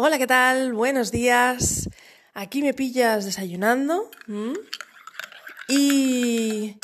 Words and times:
Hola, 0.00 0.16
¿qué 0.16 0.28
tal? 0.28 0.74
Buenos 0.74 1.10
días. 1.10 1.90
Aquí 2.32 2.62
me 2.62 2.72
pillas 2.72 3.24
desayunando. 3.24 4.08
Y 5.66 6.76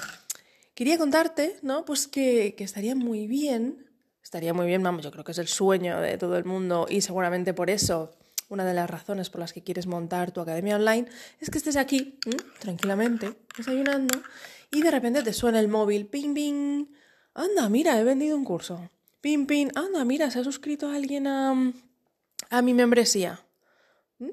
quería 0.75 0.99
contarte, 0.99 1.55
¿no? 1.63 1.85
Pues 1.85 2.09
que, 2.09 2.57
que, 2.59 2.65
estaría 2.65 2.97
muy 2.97 3.29
bien, 3.29 3.87
estaría 4.21 4.53
muy 4.53 4.67
bien, 4.67 4.83
vamos, 4.83 5.05
yo 5.05 5.13
creo 5.13 5.23
que 5.23 5.31
es 5.31 5.39
el 5.39 5.47
sueño 5.47 6.01
de 6.01 6.19
todo 6.19 6.37
el 6.37 6.45
mundo 6.45 6.89
y 6.91 7.03
seguramente 7.03 7.55
por 7.55 7.71
eso 7.71 8.17
una 8.49 8.65
de 8.65 8.75
las 8.75 8.91
razones 8.91 9.31
por 9.31 9.43
las 9.43 9.53
que 9.53 9.63
quieres 9.63 9.87
montar 9.87 10.33
tu 10.33 10.41
academia 10.41 10.75
online 10.75 11.07
es 11.39 11.51
que 11.51 11.59
estés 11.59 11.77
aquí, 11.77 12.19
tranquilamente, 12.59 13.33
desayunando 13.57 14.23
y 14.73 14.83
de 14.83 14.91
repente 14.91 15.23
te 15.23 15.33
suena 15.33 15.61
el 15.61 15.69
móvil, 15.69 16.07
ping, 16.07 16.35
ping, 16.35 16.87
anda, 17.33 17.69
mira, 17.69 17.97
he 17.97 18.03
vendido 18.03 18.37
un 18.37 18.45
curso, 18.45 18.91
ping, 19.21 19.47
ping, 19.47 19.69
anda, 19.77 20.05
mira, 20.05 20.33
se 20.33 20.41
ha 20.41 20.45
suscrito 20.45 20.89
alguien 20.89 21.29
a, 21.29 21.55
a 22.51 22.63
mi 22.63 22.75
membresía. 22.75 23.41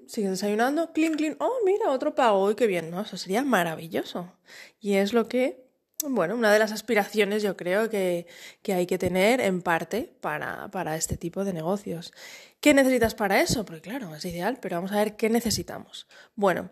Sigue 0.08 0.30
desayunando, 0.30 0.94
clink, 0.94 1.18
clink, 1.18 1.36
oh, 1.40 1.58
mira, 1.66 1.90
otro 1.90 2.14
pago, 2.14 2.52
y 2.52 2.56
qué 2.56 2.68
bien, 2.68 2.92
¿no? 2.92 3.02
Eso 3.02 3.18
sería 3.18 3.44
maravilloso. 3.44 4.32
Y 4.80 4.94
es 4.94 5.12
lo 5.12 5.28
que, 5.28 5.66
bueno, 6.08 6.36
una 6.36 6.54
de 6.54 6.60
las 6.60 6.72
aspiraciones 6.72 7.42
yo 7.44 7.58
creo 7.58 7.90
que, 7.90 8.28
que 8.62 8.74
hay 8.74 8.86
que 8.86 8.98
tener 8.98 9.42
en 9.42 9.62
parte 9.62 10.14
para, 10.22 10.70
para 10.70 10.96
este 10.96 11.18
tipo 11.18 11.44
de 11.44 11.54
negocios. 11.54 12.14
¿Qué 12.60 12.74
necesitas 12.74 13.16
para 13.16 13.42
eso? 13.42 13.66
Porque 13.66 13.82
claro, 13.82 14.16
es 14.16 14.24
ideal, 14.24 14.60
pero 14.62 14.78
vamos 14.78 14.92
a 14.92 14.98
ver 14.98 15.16
qué 15.16 15.30
necesitamos. 15.30 16.08
Bueno, 16.36 16.70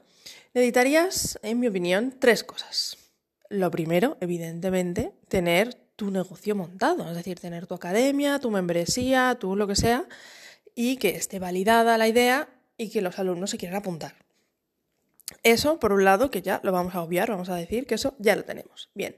necesitarías, 0.54 1.40
en 1.42 1.60
mi 1.60 1.68
opinión, 1.68 2.16
tres 2.20 2.44
cosas. 2.44 2.98
Lo 3.50 3.72
primero, 3.72 4.18
evidentemente, 4.22 5.14
tener 5.28 5.74
tu 5.96 6.12
negocio 6.12 6.56
montado, 6.56 7.10
es 7.10 7.16
decir, 7.16 7.40
tener 7.40 7.68
tu 7.68 7.74
academia, 7.74 8.40
tu 8.40 8.52
membresía, 8.52 9.36
tu 9.40 9.56
lo 9.56 9.68
que 9.68 9.76
sea, 9.76 10.08
y 10.82 10.96
que 10.96 11.10
esté 11.10 11.40
validada 11.40 11.98
la 11.98 12.08
idea 12.08 12.48
y 12.78 12.90
que 12.90 13.02
los 13.02 13.20
alumnos 13.20 13.50
se 13.50 13.58
quieran 13.58 13.76
apuntar. 13.80 14.16
Eso, 15.44 15.78
por 15.78 15.92
un 15.92 16.06
lado, 16.06 16.32
que 16.32 16.42
ya 16.42 16.62
lo 16.64 16.72
vamos 16.72 16.96
a 16.96 17.02
obviar, 17.02 17.30
vamos 17.30 17.50
a 17.50 17.56
decir 17.56 17.86
que 17.86 17.96
eso 17.96 18.16
ya 18.18 18.34
lo 18.38 18.46
tenemos. 18.46 18.90
Bien. 18.94 19.18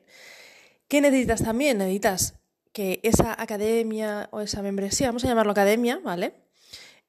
¿Qué 0.87 1.01
necesitas 1.01 1.43
también? 1.43 1.77
Necesitas 1.77 2.33
que 2.73 2.99
esa 3.03 3.39
academia 3.39 4.27
o 4.31 4.41
esa 4.41 4.63
membresía, 4.63 5.09
vamos 5.09 5.23
a 5.23 5.27
llamarlo 5.27 5.51
academia, 5.51 5.99
¿vale? 6.03 6.33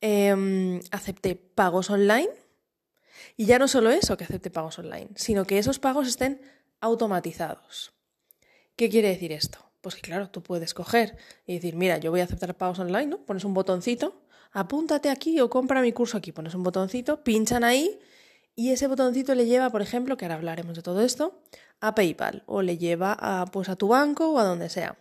Em, 0.02 0.80
acepte 0.90 1.34
pagos 1.34 1.88
online. 1.88 2.28
Y 3.38 3.46
ya 3.46 3.58
no 3.58 3.68
solo 3.68 3.88
eso, 3.88 4.18
que 4.18 4.24
acepte 4.24 4.50
pagos 4.50 4.78
online, 4.78 5.08
sino 5.14 5.46
que 5.46 5.56
esos 5.56 5.78
pagos 5.78 6.06
estén 6.08 6.42
automatizados. 6.82 7.94
¿Qué 8.76 8.90
quiere 8.90 9.08
decir 9.08 9.32
esto? 9.32 9.72
Pues 9.80 9.94
que 9.94 10.02
claro, 10.02 10.28
tú 10.28 10.42
puedes 10.42 10.74
coger 10.74 11.16
y 11.46 11.54
decir, 11.54 11.74
mira, 11.74 11.96
yo 11.96 12.10
voy 12.10 12.20
a 12.20 12.24
aceptar 12.24 12.54
pagos 12.54 12.80
online, 12.80 13.06
¿no? 13.06 13.24
Pones 13.24 13.44
un 13.44 13.54
botoncito 13.54 14.21
apúntate 14.52 15.10
aquí 15.10 15.40
o 15.40 15.50
compra 15.50 15.82
mi 15.82 15.92
curso 15.92 16.18
aquí. 16.18 16.32
Pones 16.32 16.54
un 16.54 16.62
botoncito, 16.62 17.24
pinchan 17.24 17.64
ahí 17.64 17.98
y 18.54 18.70
ese 18.70 18.86
botoncito 18.86 19.34
le 19.34 19.46
lleva, 19.46 19.70
por 19.70 19.82
ejemplo, 19.82 20.16
que 20.16 20.26
ahora 20.26 20.36
hablaremos 20.36 20.76
de 20.76 20.82
todo 20.82 21.00
esto, 21.00 21.42
a 21.80 21.94
PayPal 21.94 22.44
o 22.46 22.62
le 22.62 22.78
lleva 22.78 23.16
a, 23.18 23.46
pues, 23.46 23.68
a 23.68 23.76
tu 23.76 23.88
banco 23.88 24.30
o 24.30 24.38
a 24.38 24.44
donde 24.44 24.68
sea. 24.68 24.98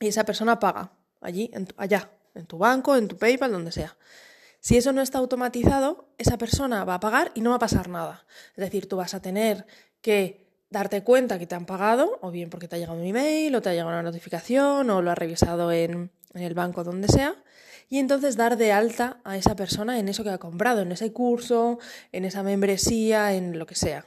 Y 0.00 0.08
esa 0.08 0.24
persona 0.24 0.58
paga 0.58 0.92
allí, 1.20 1.50
en 1.54 1.68
allá, 1.76 2.10
en 2.34 2.46
tu 2.46 2.58
banco, 2.58 2.96
en 2.96 3.08
tu 3.08 3.16
PayPal, 3.16 3.52
donde 3.52 3.72
sea. 3.72 3.96
Si 4.60 4.76
eso 4.76 4.92
no 4.92 5.02
está 5.02 5.18
automatizado, 5.18 6.08
esa 6.18 6.36
persona 6.38 6.84
va 6.84 6.94
a 6.94 7.00
pagar 7.00 7.30
y 7.34 7.42
no 7.42 7.50
va 7.50 7.56
a 7.56 7.60
pasar 7.60 7.88
nada. 7.88 8.24
Es 8.56 8.64
decir, 8.64 8.88
tú 8.88 8.96
vas 8.96 9.14
a 9.14 9.20
tener 9.20 9.66
que 10.00 10.44
darte 10.70 11.04
cuenta 11.04 11.38
que 11.38 11.46
te 11.46 11.54
han 11.54 11.66
pagado, 11.66 12.18
o 12.22 12.30
bien 12.30 12.50
porque 12.50 12.66
te 12.66 12.76
ha 12.76 12.78
llegado 12.78 12.98
un 12.98 13.04
email, 13.04 13.54
o 13.54 13.62
te 13.62 13.68
ha 13.68 13.72
llegado 13.72 13.90
una 13.90 14.02
notificación, 14.02 14.90
o 14.90 15.02
lo 15.02 15.10
has 15.10 15.18
revisado 15.18 15.70
en, 15.70 16.10
en 16.34 16.42
el 16.42 16.54
banco 16.54 16.82
donde 16.82 17.08
sea, 17.08 17.36
y 17.94 18.00
entonces 18.00 18.34
dar 18.34 18.56
de 18.56 18.72
alta 18.72 19.20
a 19.22 19.36
esa 19.36 19.54
persona 19.54 20.00
en 20.00 20.08
eso 20.08 20.24
que 20.24 20.30
ha 20.30 20.38
comprado, 20.38 20.80
en 20.80 20.90
ese 20.90 21.12
curso, 21.12 21.78
en 22.10 22.24
esa 22.24 22.42
membresía, 22.42 23.34
en 23.34 23.56
lo 23.56 23.66
que 23.66 23.76
sea. 23.76 24.04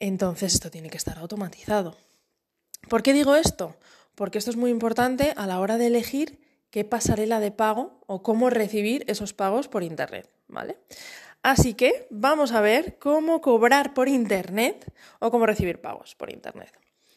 Entonces 0.00 0.54
esto 0.54 0.70
tiene 0.70 0.88
que 0.88 0.96
estar 0.96 1.18
automatizado. 1.18 1.98
¿Por 2.88 3.02
qué 3.02 3.12
digo 3.12 3.36
esto? 3.36 3.76
Porque 4.14 4.38
esto 4.38 4.50
es 4.50 4.56
muy 4.56 4.70
importante 4.70 5.34
a 5.36 5.46
la 5.46 5.60
hora 5.60 5.76
de 5.76 5.88
elegir 5.88 6.40
qué 6.70 6.86
pasarela 6.86 7.40
de 7.40 7.50
pago 7.50 8.00
o 8.06 8.22
cómo 8.22 8.48
recibir 8.48 9.04
esos 9.06 9.34
pagos 9.34 9.68
por 9.68 9.82
Internet, 9.82 10.30
¿vale? 10.46 10.78
Así 11.42 11.74
que 11.74 12.06
vamos 12.08 12.52
a 12.52 12.62
ver 12.62 12.96
cómo 12.98 13.42
cobrar 13.42 13.92
por 13.92 14.08
Internet 14.08 14.90
o 15.18 15.30
cómo 15.30 15.44
recibir 15.44 15.82
pagos 15.82 16.14
por 16.14 16.32
Internet. 16.32 16.72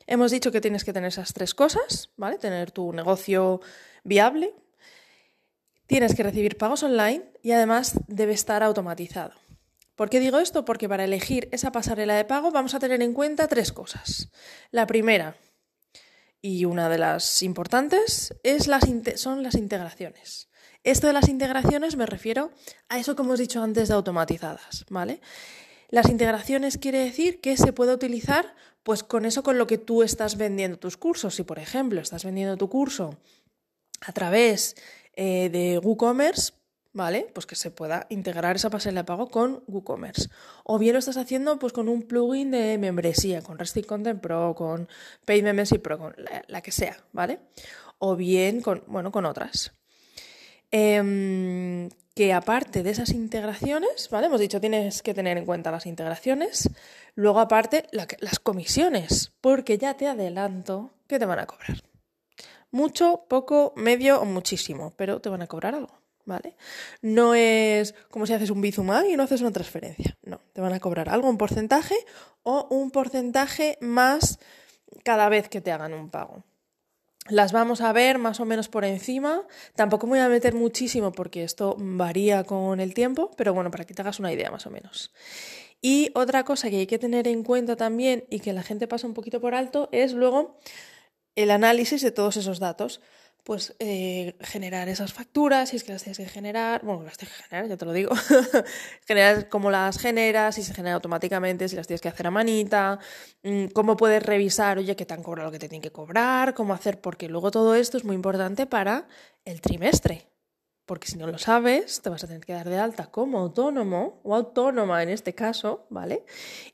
Hemos 0.05 0.31
dicho 0.31 0.51
que 0.51 0.59
tienes 0.59 0.83
que 0.83 0.91
tener 0.91 1.07
esas 1.07 1.31
tres 1.31 1.55
cosas, 1.55 2.09
¿vale? 2.17 2.37
Tener 2.37 2.71
tu 2.71 2.91
negocio 2.91 3.61
viable, 4.03 4.53
Tienes 5.91 6.15
que 6.15 6.23
recibir 6.23 6.57
pagos 6.57 6.83
online 6.83 7.21
y 7.43 7.51
además 7.51 7.95
debe 8.07 8.31
estar 8.31 8.63
automatizado. 8.63 9.33
¿Por 9.97 10.09
qué 10.09 10.21
digo 10.21 10.39
esto? 10.39 10.63
Porque 10.63 10.87
para 10.87 11.03
elegir 11.03 11.49
esa 11.51 11.73
pasarela 11.73 12.15
de 12.15 12.23
pago 12.23 12.49
vamos 12.49 12.73
a 12.73 12.79
tener 12.79 13.01
en 13.01 13.11
cuenta 13.11 13.49
tres 13.49 13.73
cosas. 13.73 14.29
La 14.71 14.87
primera, 14.87 15.35
y 16.41 16.63
una 16.63 16.87
de 16.87 16.97
las 16.97 17.43
importantes, 17.43 18.33
es 18.43 18.67
las 18.67 18.85
son 19.17 19.43
las 19.43 19.55
integraciones. 19.55 20.47
Esto 20.85 21.07
de 21.07 21.13
las 21.13 21.27
integraciones 21.27 21.97
me 21.97 22.05
refiero 22.05 22.51
a 22.87 22.97
eso 22.97 23.17
que 23.17 23.23
hemos 23.23 23.39
dicho 23.39 23.61
antes 23.61 23.89
de 23.89 23.95
automatizadas, 23.95 24.85
¿vale? 24.89 25.19
Las 25.89 26.09
integraciones 26.09 26.77
quiere 26.77 26.99
decir 26.99 27.41
que 27.41 27.57
se 27.57 27.73
puede 27.73 27.93
utilizar 27.93 28.55
pues 28.83 29.03
con 29.03 29.25
eso 29.25 29.43
con 29.43 29.57
lo 29.57 29.67
que 29.67 29.77
tú 29.77 30.03
estás 30.03 30.37
vendiendo 30.37 30.79
tus 30.79 30.95
cursos. 30.95 31.35
Si 31.35 31.43
por 31.43 31.59
ejemplo 31.59 31.99
estás 31.99 32.23
vendiendo 32.23 32.55
tu 32.55 32.69
curso 32.69 33.17
a 33.99 34.13
través 34.13 34.77
eh, 35.13 35.49
de 35.49 35.79
WooCommerce, 35.79 36.53
¿vale? 36.93 37.27
Pues 37.33 37.45
que 37.45 37.55
se 37.55 37.71
pueda 37.71 38.07
integrar 38.09 38.55
esa 38.55 38.69
pasarela 38.69 39.01
de 39.01 39.05
pago 39.05 39.29
con 39.29 39.63
WooCommerce. 39.67 40.29
O 40.63 40.77
bien 40.79 40.93
lo 40.93 40.99
estás 40.99 41.17
haciendo 41.17 41.59
pues 41.59 41.73
con 41.73 41.89
un 41.89 42.03
plugin 42.03 42.51
de 42.51 42.77
membresía, 42.77 43.41
con 43.41 43.57
Resting 43.57 43.83
Content 43.83 44.21
Pro, 44.21 44.55
con 44.55 44.87
Paid 45.25 45.43
Membership 45.43 45.79
Pro, 45.79 45.97
con 45.97 46.15
la, 46.47 46.61
que 46.61 46.71
sea, 46.71 46.97
¿vale? 47.13 47.39
O 47.99 48.15
bien 48.15 48.61
con, 48.61 48.83
bueno, 48.87 49.11
con 49.11 49.25
otras. 49.25 49.73
Em, 50.71 51.89
que 52.15 52.33
aparte 52.33 52.83
de 52.83 52.91
esas 52.91 53.11
integraciones, 53.11 54.09
¿vale? 54.09 54.27
Hemos 54.27 54.39
dicho 54.39 54.61
tienes 54.61 55.01
que 55.01 55.13
tener 55.13 55.37
en 55.37 55.45
cuenta 55.45 55.71
las 55.71 55.85
integraciones, 55.85 56.69
luego 57.15 57.39
aparte 57.39 57.87
las 57.91 58.39
comisiones, 58.39 59.31
porque 59.41 59.77
ya 59.77 59.95
te 59.95 60.07
adelanto 60.07 60.93
que 61.07 61.19
te 61.19 61.25
van 61.25 61.39
a 61.39 61.45
cobrar. 61.45 61.90
Mucho, 62.71 63.25
poco, 63.27 63.73
medio 63.75 64.21
o 64.21 64.25
muchísimo, 64.25 64.93
pero 64.95 65.19
te 65.19 65.29
van 65.29 65.41
a 65.41 65.47
cobrar 65.47 65.75
algo, 65.75 65.93
¿vale? 66.25 66.55
No 67.01 67.35
es 67.35 67.93
como 68.09 68.25
si 68.25 68.33
haces 68.33 68.49
un 68.49 68.61
Bizumán 68.61 69.05
y 69.07 69.17
no 69.17 69.23
haces 69.23 69.41
una 69.41 69.51
transferencia. 69.51 70.17
No, 70.23 70.39
te 70.53 70.61
van 70.61 70.73
a 70.73 70.79
cobrar 70.79 71.09
algo, 71.09 71.29
un 71.29 71.37
porcentaje 71.37 71.95
o 72.43 72.67
un 72.69 72.91
porcentaje 72.91 73.77
más 73.81 74.39
cada 75.03 75.29
vez 75.29 75.49
que 75.49 75.61
te 75.61 75.71
hagan 75.71 75.93
un 75.93 76.09
pago. 76.09 76.43
Las 77.29 77.51
vamos 77.51 77.81
a 77.81 77.93
ver 77.93 78.17
más 78.17 78.39
o 78.39 78.45
menos 78.45 78.67
por 78.67 78.83
encima. 78.83 79.43
Tampoco 79.75 80.07
me 80.07 80.11
voy 80.13 80.19
a 80.19 80.29
meter 80.29 80.55
muchísimo 80.55 81.11
porque 81.11 81.43
esto 81.43 81.75
varía 81.77 82.43
con 82.43 82.79
el 82.79 82.93
tiempo, 82.93 83.31
pero 83.37 83.53
bueno, 83.53 83.69
para 83.69 83.85
que 83.85 83.93
te 83.93 84.01
hagas 84.01 84.19
una 84.19 84.33
idea 84.33 84.49
más 84.49 84.65
o 84.65 84.71
menos. 84.71 85.13
Y 85.81 86.11
otra 86.15 86.43
cosa 86.43 86.69
que 86.69 86.77
hay 86.77 86.87
que 86.87 86.99
tener 86.99 87.27
en 87.27 87.43
cuenta 87.43 87.75
también 87.75 88.25
y 88.29 88.39
que 88.39 88.53
la 88.53 88.63
gente 88.63 88.87
pasa 88.87 89.07
un 89.07 89.13
poquito 89.13 89.39
por 89.39 89.55
alto 89.55 89.89
es 89.91 90.13
luego 90.13 90.57
el 91.35 91.51
análisis 91.51 92.01
de 92.01 92.11
todos 92.11 92.37
esos 92.37 92.59
datos. 92.59 93.01
Pues 93.43 93.75
eh, 93.79 94.35
generar 94.39 94.87
esas 94.87 95.13
facturas, 95.13 95.69
si 95.69 95.75
es 95.75 95.83
que 95.83 95.91
las 95.91 96.03
tienes 96.03 96.19
que 96.19 96.27
generar, 96.27 96.85
bueno, 96.85 97.01
las 97.01 97.17
tienes 97.17 97.35
que 97.35 97.43
generar, 97.45 97.67
ya 97.69 97.75
te 97.75 97.85
lo 97.85 97.91
digo, 97.91 98.11
generar 99.07 99.49
cómo 99.49 99.71
las 99.71 99.97
generas, 99.97 100.53
si 100.53 100.61
se 100.61 100.75
genera 100.75 100.93
automáticamente, 100.93 101.67
si 101.67 101.75
las 101.75 101.87
tienes 101.87 102.01
que 102.01 102.09
hacer 102.09 102.27
a 102.27 102.31
manita, 102.31 102.99
mm, 103.41 103.67
cómo 103.73 103.97
puedes 103.97 104.21
revisar, 104.21 104.77
oye, 104.77 104.95
que 104.95 105.07
te 105.07 105.15
han 105.15 105.23
cobrado 105.23 105.47
lo 105.47 105.51
que 105.51 105.57
te 105.57 105.67
tienen 105.67 105.81
que 105.81 105.91
cobrar, 105.91 106.53
cómo 106.53 106.75
hacer, 106.75 107.01
porque 107.01 107.29
luego 107.29 107.49
todo 107.49 107.73
esto 107.73 107.97
es 107.97 108.03
muy 108.03 108.13
importante 108.13 108.67
para 108.67 109.07
el 109.43 109.59
trimestre, 109.59 110.27
porque 110.85 111.07
si 111.07 111.17
no 111.17 111.25
lo 111.25 111.39
sabes, 111.39 111.99
te 112.03 112.11
vas 112.11 112.23
a 112.23 112.27
tener 112.27 112.45
que 112.45 112.53
dar 112.53 112.69
de 112.69 112.77
alta 112.77 113.07
como 113.07 113.39
autónomo 113.39 114.19
o 114.23 114.35
autónoma 114.35 115.01
en 115.01 115.09
este 115.09 115.33
caso, 115.33 115.87
¿vale? 115.89 116.25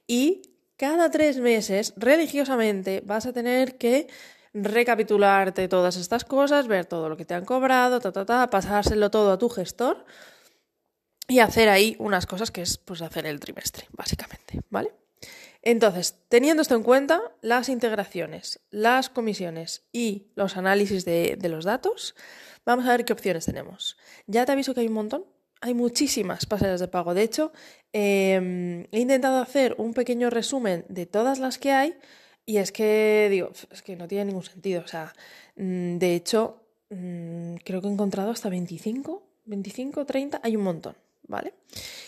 Y 0.05 0.41
cada 0.75 1.09
tres 1.09 1.37
meses, 1.37 1.93
religiosamente, 1.97 3.01
vas 3.05 3.25
a 3.25 3.33
tener 3.33 3.77
que 3.77 4.07
recapitularte 4.63 5.67
todas 5.67 5.97
estas 5.97 6.25
cosas, 6.25 6.67
ver 6.67 6.85
todo 6.85 7.09
lo 7.09 7.17
que 7.17 7.25
te 7.25 7.33
han 7.33 7.45
cobrado, 7.45 7.99
ta, 7.99 8.11
ta, 8.11 8.25
ta, 8.25 8.49
pasárselo 8.49 9.09
todo 9.11 9.31
a 9.31 9.37
tu 9.37 9.49
gestor 9.49 10.05
y 11.27 11.39
hacer 11.39 11.69
ahí 11.69 11.95
unas 11.99 12.25
cosas 12.25 12.51
que 12.51 12.61
es 12.61 12.77
pues 12.77 13.01
hacer 13.01 13.25
el 13.25 13.39
trimestre, 13.39 13.87
básicamente, 13.91 14.61
¿vale? 14.69 14.93
Entonces, 15.61 16.15
teniendo 16.29 16.61
esto 16.61 16.75
en 16.75 16.83
cuenta, 16.83 17.21
las 17.41 17.67
integraciones, 17.67 18.61
las 18.69 19.09
comisiones 19.09 19.83
y 19.91 20.27
los 20.35 20.55
análisis 20.55 21.03
de, 21.03 21.37
los 21.49 21.65
datos, 21.65 22.15
vamos 22.65 22.85
a 22.85 22.91
ver 22.91 23.03
qué 23.03 23.13
opciones 23.13 23.45
tenemos. 23.45 23.97
Ya 24.27 24.45
te 24.45 24.53
aviso 24.53 24.73
que 24.73 24.81
hay 24.81 24.87
un 24.87 24.93
montón, 24.93 25.25
hay 25.59 25.73
muchísimas 25.73 26.45
pasarelas 26.45 26.79
de 26.79 26.87
pago. 26.87 27.13
De 27.13 27.23
hecho, 27.23 27.51
em, 27.91 28.83
he 28.91 28.99
intentado 28.99 29.41
hacer 29.41 29.75
un 29.77 29.93
pequeño 29.93 30.29
resumen 30.29 30.85
de 30.87 31.05
todas 31.05 31.39
las 31.39 31.57
que 31.57 31.71
hay 31.71 31.97
y 32.49 32.57
es 32.57 32.71
que, 32.71 33.27
digo, 33.29 33.51
es 33.71 33.81
que 33.81 33.97
no 33.97 34.07
tiene 34.07 34.25
ningún 34.25 34.41
sentido. 34.41 34.81
O 34.81 34.87
sea, 34.87 35.13
mm, 35.57 35.97
de 35.97 36.15
hecho, 36.15 36.63
mm, 36.89 37.55
creo 37.65 37.81
que 37.81 37.87
he 37.87 37.91
encontrado 37.91 38.31
hasta 38.31 38.49
25, 38.49 39.21
25, 39.45 40.05
30, 40.05 40.39
hay 40.41 40.55
un 40.55 40.63
montón, 40.63 40.95
¿vale? 41.27 41.53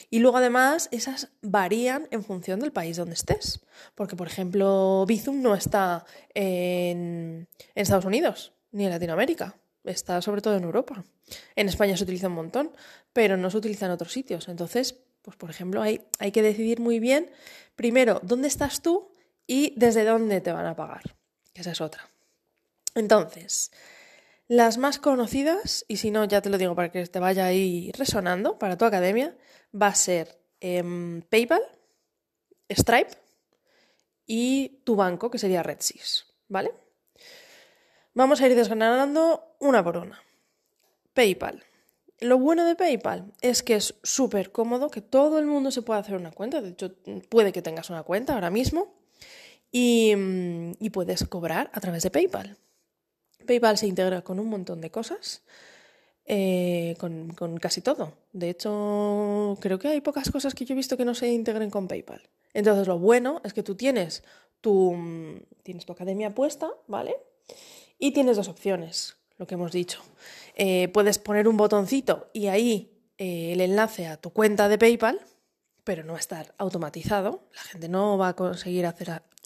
Y 0.10 0.20
luego 0.20 0.38
además 0.38 0.88
esas 0.92 1.28
varían 1.42 2.08
en 2.12 2.24
función 2.24 2.62
del 2.62 2.72
país 2.72 2.96
donde 2.96 3.16
estés. 3.16 3.60
Porque, 3.96 4.16
por 4.16 4.28
ejemplo, 4.28 5.06
Bizum 5.06 5.42
no 5.42 5.56
está 5.56 6.06
en, 6.34 7.50
en 7.76 7.82
Estados 7.82 8.06
Unidos 8.06 8.54
ni 8.72 8.86
en 8.86 8.92
Latinoamérica. 8.92 9.58
Está 9.84 10.22
sobre 10.22 10.42
todo 10.42 10.56
en 10.56 10.64
Europa. 10.64 11.04
En 11.58 11.68
España 11.68 11.98
se 11.98 12.04
utiliza 12.04 12.28
un 12.28 12.36
montón, 12.36 12.72
pero 13.12 13.36
no 13.36 13.52
se 13.52 13.58
utiliza 13.58 13.88
en 13.88 13.92
otros 13.92 14.14
sitios. 14.14 14.48
Entonces, 14.48 15.02
pues 15.22 15.36
por 15.36 15.50
ejemplo, 15.50 15.82
hay, 15.82 16.02
hay 16.18 16.32
que 16.32 16.42
decidir 16.42 16.80
muy 16.80 17.00
bien, 17.00 17.30
primero, 17.76 18.22
dónde 18.24 18.48
estás 18.48 18.82
tú 18.82 19.10
y 19.50 19.74
desde 19.76 20.06
dónde 20.06 20.42
te 20.42 20.52
van 20.52 20.68
a 20.68 20.76
pagar. 20.76 21.16
Esa 21.56 21.72
es 21.72 21.82
otra. 21.82 22.08
Entonces, 22.94 23.72
las 24.48 24.78
más 24.78 25.00
conocidas, 25.00 25.86
y 25.88 25.98
si 25.98 26.12
no, 26.12 26.24
ya 26.26 26.44
te 26.44 26.52
lo 26.52 26.60
digo 26.60 26.76
para 26.76 26.92
que 26.92 27.04
te 27.08 27.20
vaya 27.20 27.48
ahí 27.48 27.92
resonando 27.98 28.60
para 28.60 28.78
tu 28.78 28.86
academia, 28.86 29.36
va 29.74 29.88
a 29.88 29.96
ser 29.96 30.40
em, 30.60 31.24
PayPal, 31.24 31.64
Stripe 32.70 33.10
y 34.28 34.82
tu 34.84 34.96
banco, 34.96 35.32
que 35.32 35.40
sería 35.40 35.64
RedSys, 35.64 36.28
¿vale? 36.48 36.72
Vamos 38.14 38.42
a 38.42 38.48
ir 38.48 38.56
desgranando 38.56 39.56
una 39.60 39.84
por 39.84 39.98
una. 39.98 40.22
PayPal. 41.16 41.64
Lo 42.20 42.38
bueno 42.38 42.66
de 42.66 42.76
PayPal 42.76 43.34
es 43.42 43.64
que 43.64 43.78
es 43.78 43.96
súper 44.04 44.52
cómodo, 44.52 44.92
que 44.92 45.02
todo 45.02 45.40
el 45.40 45.48
mundo 45.48 45.72
se 45.72 45.82
puede 45.82 46.02
hacer 46.02 46.18
una 46.18 46.32
cuenta. 46.32 46.62
De 46.62 46.70
hecho, 46.70 46.94
puede 47.30 47.52
que 47.52 47.64
tengas 47.64 47.90
una 47.90 48.04
cuenta 48.04 48.36
ahora 48.36 48.52
mismo 48.52 48.99
y, 49.72 50.14
mm, 50.16 50.74
puedes 50.92 51.26
cobrar 51.26 51.70
a 51.74 51.80
través 51.80 52.04
de 52.04 52.12
PayPal. 52.12 52.58
PayPal 53.46 53.78
se 53.78 53.88
integra 53.88 54.22
con 54.22 54.40
un 54.40 54.48
montón 54.48 54.82
de 54.82 54.92
cosas, 54.92 55.44
eh, 56.26 56.96
con, 57.00 57.58
casi 57.58 57.82
todo. 57.82 58.14
De 58.34 58.50
hecho, 58.50 59.58
creo 59.62 59.80
que 59.80 59.88
hay 59.88 60.02
pocas 60.02 60.30
cosas 60.32 60.54
que 60.54 60.66
yo 60.66 60.74
he 60.74 60.78
visto 60.78 60.98
que 60.98 61.06
no 61.06 61.16
se 61.16 61.32
integren 61.32 61.70
con 61.70 61.88
PayPal. 61.88 62.30
Entonces, 62.54 62.88
lo 62.88 63.00
bueno 63.00 63.42
es 63.44 63.54
que 63.54 63.64
tú 63.64 63.76
tienes 63.76 64.24
tu, 64.62 64.94
mm, 64.94 65.42
tienes 65.64 65.86
tu 65.86 65.94
academia 65.94 66.34
puesta, 66.36 66.70
¿vale? 66.88 67.16
Y 67.98 68.12
tienes 68.12 68.38
dos 68.38 68.48
opciones, 68.48 69.18
lo 69.38 69.48
que 69.48 69.56
hemos 69.56 69.72
dicho. 69.72 70.02
Eh, 70.56 70.90
puedes 70.90 71.20
poner 71.20 71.48
un 71.48 71.58
botoncito 71.58 72.30
y 72.34 72.48
ahí 72.48 73.00
eh, 73.18 73.54
el 73.54 73.62
enlace 73.62 74.08
a 74.08 74.18
tu 74.18 74.32
cuenta 74.32 74.70
de 74.70 74.78
PayPal, 74.78 75.20
pero 75.84 76.04
no 76.04 76.14
va 76.14 76.20
a 76.20 76.22
estar 76.22 76.54
automatizado. 76.58 77.44
La 77.56 77.62
gente 77.62 77.90
no 77.90 78.18
va 78.18 78.30
a 78.30 78.36
conseguir 78.36 78.86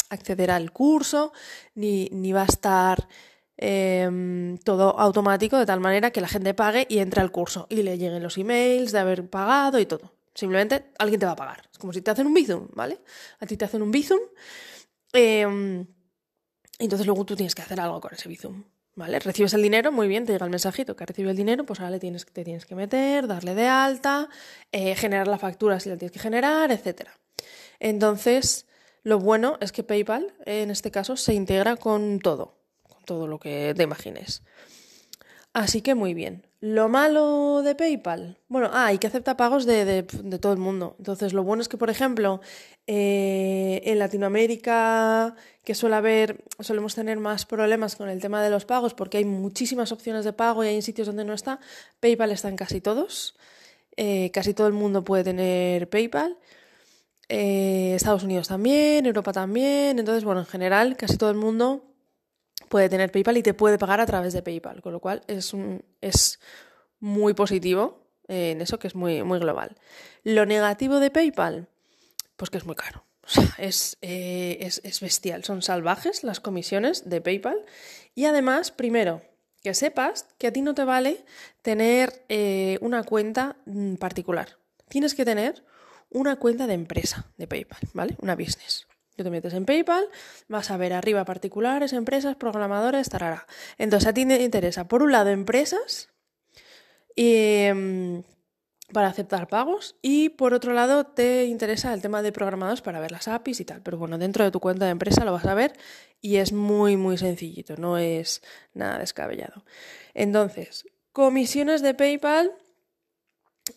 acceder 0.10 0.52
al 0.52 0.72
curso, 0.72 1.34
ni, 1.76 2.10
va 2.32 2.42
a 2.42 2.46
estar 2.46 3.08
em, 3.58 4.58
todo 4.60 5.00
automático 5.00 5.58
de 5.58 5.66
tal 5.66 5.80
manera 5.80 6.12
que 6.12 6.22
la 6.22 6.28
gente 6.28 6.54
pague 6.54 6.86
y 6.90 7.00
entre 7.00 7.22
al 7.22 7.32
curso 7.32 7.68
y 7.70 7.84
le 7.84 7.98
lleguen 7.98 8.24
los 8.24 8.38
emails 8.38 8.92
de 8.92 9.00
haber 9.00 9.30
pagado 9.30 9.80
y 9.80 9.86
todo. 9.86 10.14
Simplemente 10.36 10.92
alguien 10.98 11.20
te 11.20 11.26
va 11.26 11.34
a 11.34 11.36
pagar. 11.36 11.70
Es 11.72 11.78
como 11.78 11.94
si 11.94 12.02
te 12.02 12.12
hacen 12.12 12.28
un 12.28 12.34
Bizum, 12.34 12.68
¿vale? 12.74 13.00
A 13.40 13.46
ti 13.46 13.56
te 13.56 13.66
hacen 13.66 13.82
un 13.82 13.92
Bizum. 13.92 14.20
Eh, 15.14 15.86
entonces 16.80 17.06
luego 17.06 17.24
tú 17.26 17.36
tienes 17.36 17.54
que 17.54 17.62
hacer 17.62 17.80
algo 17.80 18.02
con 18.02 18.14
ese 18.14 18.28
Bizum. 18.28 18.64
¿Vale? 18.96 19.20
Recibes 19.20 19.54
el 19.56 19.64
dinero, 19.64 19.92
muy 19.92 20.08
bien, 20.08 20.24
te 20.26 20.34
llega 20.34 20.46
el 20.46 20.52
mensajito 20.52 20.96
que 20.96 21.04
recibe 21.04 21.32
el 21.32 21.38
dinero, 21.38 21.66
pues 21.66 21.80
ahora 21.80 21.92
le 21.92 22.00
tienes, 22.00 22.28
te 22.28 22.44
tienes 22.44 22.68
que 22.68 22.76
meter, 22.76 23.26
darle 23.26 23.56
de 23.56 23.68
alta, 23.68 24.30
eh, 24.72 24.96
generar 24.96 25.28
la 25.28 25.40
factura 25.40 25.80
si 25.80 25.90
la 25.90 25.98
tienes 25.98 26.12
que 26.12 26.20
generar, 26.20 26.72
etc. 26.72 27.10
Entonces, 27.80 28.68
lo 29.04 29.20
bueno 29.20 29.58
es 29.60 29.72
que 29.72 29.84
PayPal, 29.84 30.34
en 30.46 30.72
este 30.72 30.92
caso, 30.92 31.18
se 31.18 31.34
integra 31.34 31.76
con 31.76 32.20
todo, 32.20 32.56
con 32.84 33.04
todo 33.04 33.28
lo 33.28 33.40
que 33.40 33.74
te 33.76 33.84
imagines. 33.84 34.44
Así 35.54 35.82
que 35.82 35.94
muy 35.94 36.14
bien. 36.14 36.48
Lo 36.62 36.88
malo 36.88 37.62
de 37.62 37.76
PayPal, 37.76 38.40
bueno, 38.48 38.70
ah, 38.72 38.92
que 39.00 39.08
acepta 39.08 39.36
pagos 39.36 39.66
de, 39.66 40.04
todo 40.42 40.54
el 40.54 40.60
mundo. 40.60 40.96
Entonces, 40.98 41.34
lo 41.34 41.44
bueno 41.44 41.62
es 41.62 41.68
que, 41.68 41.78
por 41.78 41.90
ejemplo, 41.90 42.40
eh, 42.88 43.82
en 43.84 44.00
Latinoamérica, 44.00 45.36
que 45.64 45.76
suele 45.76 45.98
haber, 45.98 46.44
solemos 46.60 46.96
tener 46.96 47.20
más 47.20 47.46
problemas 47.46 47.98
con 47.98 48.08
el 48.08 48.22
tema 48.22 48.42
de 48.42 48.50
los 48.50 48.64
pagos 48.64 48.94
porque 48.94 49.18
hay 49.18 49.26
muchísimas 49.26 49.92
opciones 49.92 50.24
de 50.24 50.34
pago 50.34 50.64
y 50.64 50.70
hay 50.70 50.82
sitios 50.82 51.08
donde 51.08 51.26
no 51.26 51.34
está, 51.34 51.60
PayPal 52.00 52.32
está 52.32 52.48
en 52.48 52.56
casi 52.56 52.80
todos. 52.80 53.36
Eh, 53.96 54.32
casi 54.34 54.54
todo 54.54 54.68
el 54.68 54.74
mundo 54.74 55.04
puede 55.04 55.24
tener 55.26 55.90
PayPal. 55.90 56.38
Eh, 57.36 57.96
Estados 57.96 58.22
Unidos 58.22 58.48
también, 58.48 59.08
Europa 59.08 59.34
también. 59.34 59.98
Entonces, 59.98 60.24
bueno, 60.24 60.42
en 60.42 60.46
general, 60.46 60.96
casi 60.96 61.18
todo 61.18 61.32
el 61.32 61.36
mundo 61.36 61.84
puede 62.70 62.90
tener 62.90 63.12
PayPal 63.12 63.38
y 63.38 63.42
te 63.42 63.56
puede 63.56 63.80
pagar 63.80 64.00
a 64.00 64.06
través 64.06 64.34
de 64.34 64.44
PayPal, 64.44 64.84
con 64.84 64.94
lo 64.94 65.00
cual 65.00 65.24
es, 65.26 65.52
un, 65.52 65.84
es 66.00 66.40
muy 67.00 67.34
positivo 67.34 68.06
en 68.28 68.62
eso 68.62 68.78
que 68.78 68.86
es 68.86 68.94
muy, 68.94 69.24
muy 69.24 69.40
global. 69.40 69.76
Lo 70.24 70.46
negativo 70.46 71.00
de 71.00 71.10
PayPal, 71.10 71.70
pues 72.38 72.52
que 72.52 72.60
es 72.60 72.66
muy 72.66 72.76
caro. 72.76 73.04
O 73.26 73.30
sea, 73.30 73.56
es, 73.58 73.98
eh, 74.04 74.58
es, 74.60 74.80
es, 74.84 75.02
bestial, 75.02 75.44
son 75.44 75.64
salvajes 75.64 76.24
las 76.24 76.40
comisiones 76.40 77.10
de 77.10 77.20
PayPal. 77.20 77.66
Y 78.14 78.26
además, 78.26 78.70
primero, 78.70 79.24
que 79.64 79.74
sepas 79.74 80.28
que 80.38 80.46
a 80.46 80.54
ti 80.54 80.62
no 80.62 80.76
te 80.76 80.84
vale 80.84 81.26
tener 81.64 82.26
eh, 82.30 82.78
una 82.82 83.04
cuenta 83.04 83.56
mm, 83.66 83.96
particular. 83.96 84.60
Tienes 84.88 85.16
que 85.16 85.26
tener 85.26 85.64
una 86.14 86.38
cuenta 86.38 86.68
de 86.68 86.74
empresa 86.74 87.32
de 87.38 87.48
PayPal, 87.48 87.80
¿vale? 87.94 88.16
Una 88.20 88.36
business. 88.36 88.88
Tú 89.16 89.24
te 89.24 89.30
metes 89.30 89.54
en 89.54 89.66
PayPal, 89.66 90.06
vas 90.48 90.72
a 90.72 90.78
ver 90.78 90.94
arriba 90.94 91.24
particulares, 91.24 91.94
empresas, 91.94 92.36
programadores, 92.36 93.10
tarara. 93.10 93.46
Entonces 93.78 94.08
a 94.08 94.14
ti 94.14 94.26
te 94.26 94.42
interesa, 94.42 94.88
por 94.88 95.04
un 95.04 95.12
lado, 95.12 95.30
empresas 95.30 96.10
em, 97.16 98.24
para 98.92 99.08
aceptar 99.08 99.48
pagos 99.48 99.98
y 100.02 100.30
por 100.30 100.56
otro 100.56 100.74
lado 100.74 101.06
te 101.06 101.46
interesa 101.46 101.94
el 101.94 102.02
tema 102.02 102.24
de 102.24 102.32
programadores 102.32 102.82
para 102.82 103.00
ver 103.00 103.12
las 103.12 103.28
APIs 103.28 103.60
y 103.60 103.66
tal. 103.66 103.82
Pero 103.84 104.00
bueno, 104.00 104.18
dentro 104.18 104.46
de 104.46 104.52
tu 104.52 104.60
cuenta 104.60 104.86
de 104.86 104.92
empresa 104.92 105.26
lo 105.26 105.32
vas 105.32 105.46
a 105.46 105.54
ver 105.54 105.74
y 106.20 106.38
es 106.38 106.52
muy, 106.52 106.98
muy 106.98 107.20
sencillito, 107.20 107.76
no 107.78 108.00
es 108.00 108.42
nada 108.74 108.98
descabellado. 108.98 109.64
Entonces, 110.16 110.86
comisiones 111.12 111.84
de 111.84 111.94
PayPal, 111.94 112.52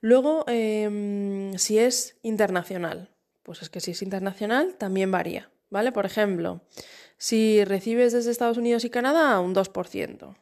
Luego, 0.01 0.45
em, 0.47 1.57
si 1.57 1.79
es 1.79 2.17
internacional, 2.23 3.09
pues 3.43 3.61
es 3.61 3.69
que 3.69 3.79
si 3.79 3.91
es 3.91 4.01
internacional 4.01 4.75
también 4.75 5.11
varía. 5.11 5.53
¿vale? 5.73 5.91
Por 5.91 6.05
ejemplo, 6.05 6.61
si 7.17 7.65
recibes 7.65 8.13
desde 8.13 8.29
Estados 8.29 8.57
Unidos 8.57 8.85
y 8.85 8.91
Canadá, 8.91 9.39
un 9.39 9.55
2%, 9.55 10.35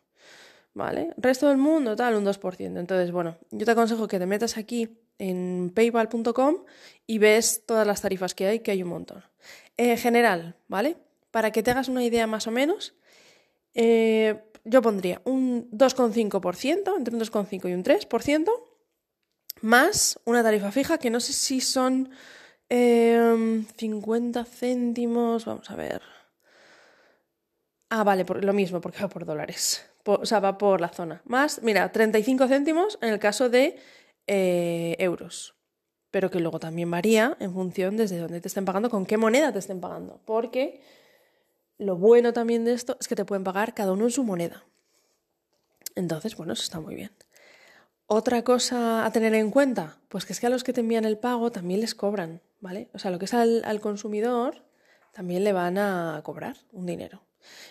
¿vale? 0.74 1.14
Resto 1.16 1.48
del 1.48 1.58
mundo, 1.58 1.96
tal, 1.96 2.16
un 2.16 2.26
2%. 2.26 2.78
Entonces, 2.78 3.14
bueno, 3.14 3.38
yo 3.50 3.66
te 3.66 3.72
aconsejo 3.72 4.10
que 4.10 4.20
te 4.20 4.26
metas 4.26 4.58
aquí 4.58 4.90
en 5.20 5.72
paypal.com 5.74 6.66
y 7.08 7.18
ves 7.18 7.64
todas 7.66 7.88
las 7.88 8.02
tarifas 8.02 8.36
que 8.36 8.46
hay, 8.46 8.60
que 8.60 8.72
hay 8.72 8.84
un 8.84 8.90
montón. 8.90 9.24
En 9.78 9.98
general, 9.98 10.58
¿vale? 10.68 10.98
Para 11.32 11.52
que 11.52 11.64
te 11.64 11.72
hagas 11.72 11.88
una 11.88 12.04
idea 12.04 12.28
más 12.28 12.48
o 12.48 12.52
menos, 12.52 12.94
eh, 13.74 14.44
yo 14.66 14.82
pondría 14.82 15.22
un 15.24 15.72
2,5%, 15.72 16.98
entre 16.98 17.16
un 17.16 17.22
2,5 17.22 17.70
y 17.70 17.74
un 17.74 17.84
3%, 17.84 18.50
más 19.62 20.20
una 20.26 20.44
tarifa 20.44 20.72
fija 20.72 20.98
que 20.98 21.10
no 21.10 21.20
sé 21.20 21.34
si 21.34 21.62
son 21.62 22.10
50 22.70 24.40
em, 24.40 24.46
céntimos, 24.46 25.46
vamos 25.46 25.70
a 25.70 25.76
ver. 25.76 26.02
Ah, 27.90 28.04
vale, 28.06 28.24
por, 28.24 28.44
lo 28.44 28.54
mismo, 28.54 28.80
porque 28.80 29.02
va 29.02 29.10
por 29.10 29.26
dólares. 29.26 29.86
o 30.06 30.26
sea, 30.26 30.40
va 30.40 30.58
por 30.58 30.80
la 30.80 30.90
zona. 30.90 31.22
Más, 31.26 31.62
mira, 31.62 31.92
35 31.92 32.48
céntimos 32.48 32.98
en 33.02 33.10
el 33.10 33.20
caso 33.20 33.50
de 33.50 33.78
eh, 34.28 34.96
euros. 35.00 35.56
Pero 36.10 36.30
que 36.30 36.40
luego 36.40 36.60
también 36.60 36.90
varía 36.90 37.36
en 37.40 37.54
función 37.54 37.98
desde 37.98 38.18
dónde 38.18 38.40
te 38.40 38.48
estén 38.48 38.66
pagando, 38.66 38.90
con 38.90 39.06
qué 39.06 39.18
moneda 39.18 39.52
te 39.52 39.60
estén 39.60 39.82
pagando. 39.82 40.22
Porque 40.26 40.82
lo 41.78 41.98
bueno 41.98 42.32
también 42.32 42.64
de 42.64 42.74
esto 42.74 42.96
es 43.00 43.08
que 43.08 43.16
te 43.16 43.26
pueden 43.26 43.44
pagar 43.44 43.74
cada 43.74 43.92
uno 43.92 44.06
en 44.06 44.12
su 44.12 44.24
moneda. 44.24 44.64
Entonces, 45.96 46.36
bueno, 46.38 46.54
eso 46.54 46.64
está 46.64 46.80
muy 46.80 46.96
bien. 46.96 47.12
Otra 48.14 48.44
cosa 48.44 49.06
a 49.06 49.12
tener 49.14 49.34
en 49.36 49.52
cuenta, 49.52 49.98
pues 50.10 50.26
que 50.26 50.34
es 50.34 50.42
que 50.42 50.48
a 50.48 50.50
los 50.50 50.66
que 50.66 50.74
te 50.74 50.82
envían 50.82 51.06
el 51.06 51.18
pago 51.18 51.50
también 51.50 51.80
les 51.80 51.96
cobran, 51.96 52.42
¿vale? 52.60 52.90
O 52.92 53.00
sea, 53.00 53.10
lo 53.10 53.18
que 53.18 53.24
es 53.24 53.34
al, 53.34 53.80
consumidor 53.80 54.66
también 55.14 55.46
le 55.46 55.54
van 55.54 55.78
a 55.78 56.20
cobrar 56.22 56.58
un 56.74 56.86
dinero. 56.86 57.24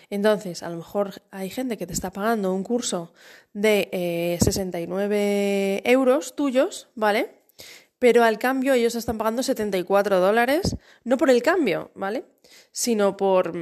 Entonces, 0.09 0.63
a 0.63 0.69
lo 0.71 0.77
mejor 0.77 1.21
hay 1.29 1.51
gente 1.51 1.77
que 1.77 1.85
te 1.85 1.93
está 1.93 2.09
pagando 2.09 2.55
un 2.55 2.63
curso 2.63 3.13
de 3.53 4.39
69 4.41 5.15
eh, 5.15 5.81
euros 5.85 6.35
tuyos, 6.35 6.87
¿vale? 6.95 7.29
Pero 7.99 8.23
al 8.23 8.39
cambio 8.39 8.73
ellos 8.73 8.95
están 8.95 9.19
pagando 9.19 9.43
74 9.43 10.19
dólares, 10.19 10.75
no 11.03 11.17
por 11.17 11.29
el 11.29 11.43
cambio, 11.43 11.91
¿vale? 11.93 12.25
Sino 12.71 13.15
por, 13.15 13.53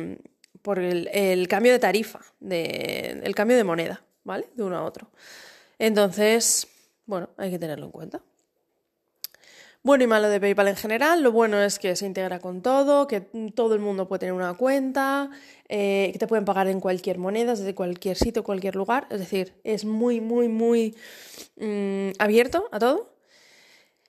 por 0.62 0.80
el, 0.80 1.46
cambio 1.50 1.74
de 1.74 1.80
tarifa, 1.80 2.22
de, 2.40 3.20
el 3.22 3.36
cambio 3.36 3.58
de 3.58 3.66
moneda, 3.66 4.02
¿vale? 4.24 4.48
De 4.56 4.64
uno 4.64 4.78
a 4.78 4.86
otro. 4.86 5.12
Entonces, 5.80 6.68
bueno, 7.06 7.30
hay 7.38 7.50
que 7.50 7.58
tenerlo 7.58 7.86
en 7.86 7.92
cuenta. 7.92 8.22
Bueno 9.82 10.04
y 10.04 10.08
malo 10.08 10.28
de 10.28 10.42
PayPal 10.42 10.68
en 10.68 10.76
general, 10.76 11.24
lo 11.24 11.32
bueno 11.32 11.62
es 11.62 11.80
que 11.80 11.96
se 11.96 12.06
integra 12.06 12.40
con 12.40 12.62
todo, 12.62 13.08
que 13.08 13.22
todo 13.56 13.76
el 13.76 13.80
mundo 13.80 14.10
puede 14.10 14.20
tener 14.20 14.34
una 14.34 14.54
cuenta, 14.56 15.30
eh, 15.70 16.10
que 16.12 16.20
te 16.20 16.28
pueden 16.28 16.44
pagar 16.44 16.68
en 16.68 16.82
cualquier 16.82 17.18
moneda, 17.18 17.52
desde 17.56 17.74
cualquier 17.74 18.18
sitio, 18.18 18.44
cualquier 18.44 18.76
lugar, 18.76 19.08
es 19.10 19.20
decir, 19.20 19.54
es 19.64 19.86
muy, 19.86 20.20
muy, 20.20 20.50
muy 20.50 20.98
mm, 21.56 22.10
abierto 22.20 22.68
a 22.74 22.80
todo. 22.80 23.16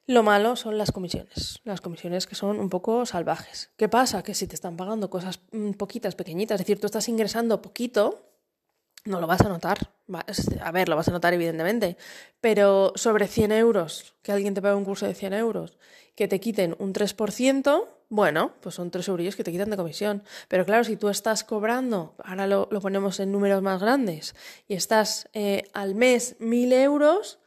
Lo 0.08 0.24
malo 0.24 0.56
son 0.56 0.76
las 0.76 0.90
comisiones, 0.90 1.60
las 1.62 1.80
comisiones 1.80 2.26
que 2.26 2.34
son 2.34 2.58
un 2.58 2.68
poco 2.68 3.06
salvajes. 3.06 3.70
¿Qué 3.76 3.88
pasa? 3.88 4.24
Que 4.24 4.34
si 4.34 4.48
te 4.48 4.56
están 4.56 4.76
pagando 4.76 5.08
cosas 5.08 5.38
mm, 5.52 5.74
poquitas, 5.74 6.16
pequeñitas, 6.16 6.56
es 6.56 6.66
decir, 6.66 6.80
tú 6.80 6.86
estás 6.86 7.08
ingresando 7.08 7.62
poquito, 7.62 8.29
no 9.04 9.21
lo 9.21 9.26
vas 9.26 9.40
a 9.40 9.49
notar. 9.49 9.90
A 10.61 10.73
ver, 10.73 10.88
lo 10.88 10.97
vas 10.97 11.09
a 11.09 11.12
notar 11.12 11.35
evidentemente, 11.35 11.97
pero 12.40 12.92
sobre 12.97 13.28
100 13.28 13.52
euros, 13.52 14.14
que 14.23 14.33
alguien 14.33 14.54
te 14.54 14.62
pague 14.62 14.75
un 14.75 14.85
curso 14.85 15.07
de 15.07 15.14
100 15.14 15.35
euros, 15.35 15.78
que 16.16 16.26
te 16.28 16.40
quiten 16.40 16.75
un 16.78 16.92
3%, 16.92 17.88
bueno, 18.09 18.52
pues 18.61 18.75
son 18.75 18.90
3 18.90 19.07
euros 19.09 19.37
que 19.37 19.45
te 19.45 19.52
quitan 19.52 19.71
de 19.71 19.76
comisión. 19.76 20.25
Pero 20.49 20.66
claro, 20.66 20.83
si 20.83 20.97
tú 20.97 21.09
estás 21.09 21.45
cobrando, 21.45 22.14
ahora 22.25 22.47
lo, 22.47 22.69
ponemos 22.69 23.21
en 23.21 23.30
números 23.30 23.62
más 23.62 23.80
grandes, 23.80 24.35
y 24.66 24.75
estás 24.75 25.28
eh, 25.33 25.62
al 25.73 25.95
mes 25.95 26.37
1.000 26.40 26.73
euros, 26.73 27.38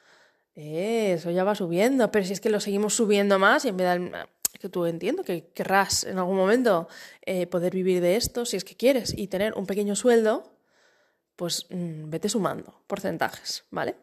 eh, 0.55 1.13
eso 1.17 1.31
ya 1.31 1.43
va 1.43 1.55
subiendo. 1.55 2.09
Pero 2.11 2.25
si 2.25 2.33
es 2.33 2.39
que 2.39 2.49
lo 2.49 2.59
seguimos 2.61 2.95
subiendo 2.95 3.39
más 3.39 3.65
y 3.65 3.69
en 3.69 3.77
vez 3.77 3.99
de 3.99 4.11
que 4.59 4.69
tú 4.69 4.85
entiendo 4.85 5.23
que 5.23 5.47
querrás 5.53 6.05
en 6.05 6.17
algún 6.17 6.37
momento 6.37 6.87
eh, 7.25 7.47
poder 7.47 7.73
vivir 7.73 8.01
de 8.01 8.15
esto, 8.15 8.45
si 8.45 8.55
es 8.55 8.63
que 8.63 8.77
quieres, 8.77 9.13
y 9.17 9.27
tener 9.27 9.53
un 9.55 9.65
pequeño 9.65 9.95
sueldo, 9.95 10.52
pues 11.35 11.67
mm, 11.69 12.09
vete 12.09 12.29
sumando 12.29 12.83
porcentajes, 12.87 13.65
¿vale? 13.71 13.95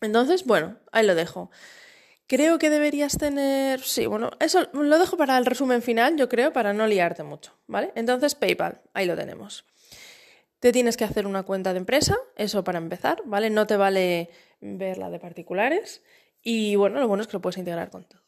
Entonces, 0.00 0.44
bueno, 0.44 0.76
ahí 0.90 1.06
lo 1.06 1.14
dejo. 1.14 1.50
Creo 2.26 2.58
que 2.58 2.70
deberías 2.70 3.18
tener, 3.18 3.80
sí, 3.80 4.06
bueno, 4.06 4.30
eso 4.40 4.68
lo 4.72 4.98
dejo 4.98 5.16
para 5.16 5.36
el 5.38 5.46
resumen 5.46 5.82
final, 5.82 6.16
yo 6.16 6.28
creo, 6.28 6.52
para 6.52 6.72
no 6.72 6.86
liarte 6.86 7.22
mucho, 7.22 7.52
¿vale? 7.66 7.92
Entonces, 7.94 8.34
PayPal, 8.34 8.80
ahí 8.94 9.06
lo 9.06 9.16
tenemos. 9.16 9.64
Te 10.60 10.72
tienes 10.72 10.96
que 10.96 11.04
hacer 11.04 11.26
una 11.26 11.42
cuenta 11.42 11.72
de 11.72 11.78
empresa, 11.78 12.16
eso 12.36 12.64
para 12.64 12.78
empezar, 12.78 13.22
¿vale? 13.24 13.50
No 13.50 13.66
te 13.66 13.76
vale 13.76 14.30
ver 14.60 14.96
la 14.96 15.10
de 15.10 15.18
particulares 15.18 16.02
y 16.40 16.76
bueno, 16.76 17.00
lo 17.00 17.08
bueno 17.08 17.22
es 17.22 17.26
que 17.26 17.34
lo 17.34 17.40
puedes 17.42 17.58
integrar 17.58 17.90
con 17.90 18.04
todo. 18.04 18.22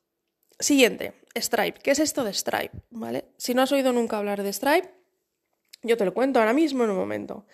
Siguiente, 0.58 1.14
Stripe. 1.36 1.80
¿Qué 1.80 1.90
es 1.90 1.98
esto 1.98 2.24
de 2.24 2.32
Stripe? 2.32 2.76
¿Vale? 2.90 3.26
Si 3.36 3.54
no 3.54 3.62
has 3.62 3.72
oído 3.72 3.92
nunca 3.92 4.18
hablar 4.18 4.42
de 4.42 4.52
Stripe, 4.52 4.88
yo 5.82 5.96
te 5.96 6.04
lo 6.04 6.14
cuento 6.14 6.38
ahora 6.38 6.52
mismo 6.52 6.84
en 6.84 6.90
un 6.90 6.96
momento. 6.96 7.46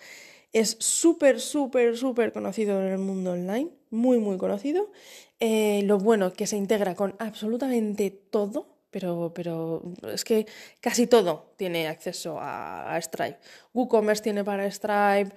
Es 0.53 0.77
súper, 0.79 1.39
súper, 1.39 1.97
súper 1.97 2.33
conocido 2.33 2.81
en 2.81 2.91
el 2.91 2.97
mundo 2.97 3.31
online, 3.31 3.69
muy, 3.89 4.17
muy 4.19 4.37
conocido. 4.37 4.91
Eh, 5.39 5.81
lo 5.85 5.97
bueno 5.97 6.33
que 6.33 6.45
se 6.47 6.57
integra 6.57 6.95
con 6.95 7.15
absolutamente 7.19 8.11
todo, 8.11 8.67
pero, 8.91 9.31
pero 9.33 9.81
es 10.13 10.23
que 10.23 10.45
casi 10.81 11.07
todo 11.07 11.53
tiene 11.57 11.87
acceso 11.87 12.37
a, 12.39 12.99
Stripe. 13.01 13.39
WooCommerce 13.73 14.23
tiene 14.23 14.43
para 14.43 14.69
Stripe, 14.69 15.33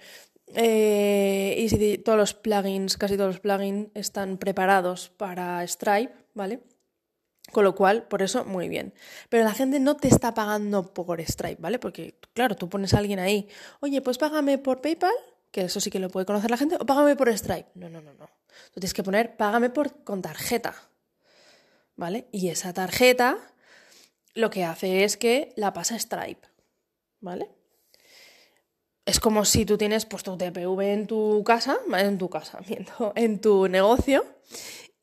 eh, 0.54 1.56
y 1.58 1.98
todos 1.98 2.18
los 2.18 2.34
plugins, 2.34 2.96
casi 2.96 3.16
todos 3.16 3.34
los 3.34 3.40
plugins 3.40 3.88
están 3.94 4.36
preparados 4.36 5.10
para 5.16 5.66
Stripe, 5.66 6.12
¿vale? 6.34 6.60
Con 7.54 7.62
lo 7.62 7.76
cual, 7.76 8.02
por 8.08 8.20
eso, 8.20 8.44
muy 8.44 8.68
bien. 8.68 8.92
Pero 9.28 9.44
la 9.44 9.54
gente 9.54 9.78
no 9.78 9.96
te 9.96 10.08
está 10.08 10.34
pagando 10.34 10.92
por 10.92 11.22
Stripe, 11.22 11.62
¿vale? 11.62 11.78
Porque, 11.78 12.18
claro, 12.32 12.56
tú 12.56 12.68
pones 12.68 12.92
a 12.94 12.98
alguien 12.98 13.20
ahí, 13.20 13.48
oye, 13.78 14.02
pues 14.02 14.18
págame 14.18 14.58
por 14.58 14.80
PayPal, 14.80 15.14
que 15.52 15.60
eso 15.62 15.78
sí 15.78 15.88
que 15.88 16.00
lo 16.00 16.10
puede 16.10 16.26
conocer 16.26 16.50
la 16.50 16.56
gente, 16.56 16.74
o 16.74 16.84
págame 16.84 17.14
por 17.14 17.32
Stripe. 17.32 17.70
No, 17.76 17.88
no, 17.88 18.00
no, 18.00 18.12
no. 18.14 18.26
Tú 18.72 18.80
tienes 18.80 18.92
que 18.92 19.04
poner, 19.04 19.36
págame 19.36 19.70
por, 19.70 20.02
con 20.02 20.20
tarjeta, 20.20 20.74
¿vale? 21.94 22.26
Y 22.32 22.48
esa 22.48 22.72
tarjeta 22.72 23.38
lo 24.34 24.50
que 24.50 24.64
hace 24.64 25.04
es 25.04 25.16
que 25.16 25.52
la 25.54 25.72
pasa 25.72 25.96
Stripe, 25.96 26.48
¿vale? 27.20 27.48
Es 29.06 29.20
como 29.20 29.44
si 29.44 29.64
tú 29.64 29.78
tienes 29.78 30.06
pues 30.06 30.24
tu 30.24 30.36
TPV 30.36 30.80
en 30.92 31.06
tu 31.06 31.44
casa, 31.44 31.76
en 31.96 32.18
tu 32.18 32.28
casa, 32.28 32.58
en 33.14 33.40
tu 33.40 33.68
negocio, 33.68 34.24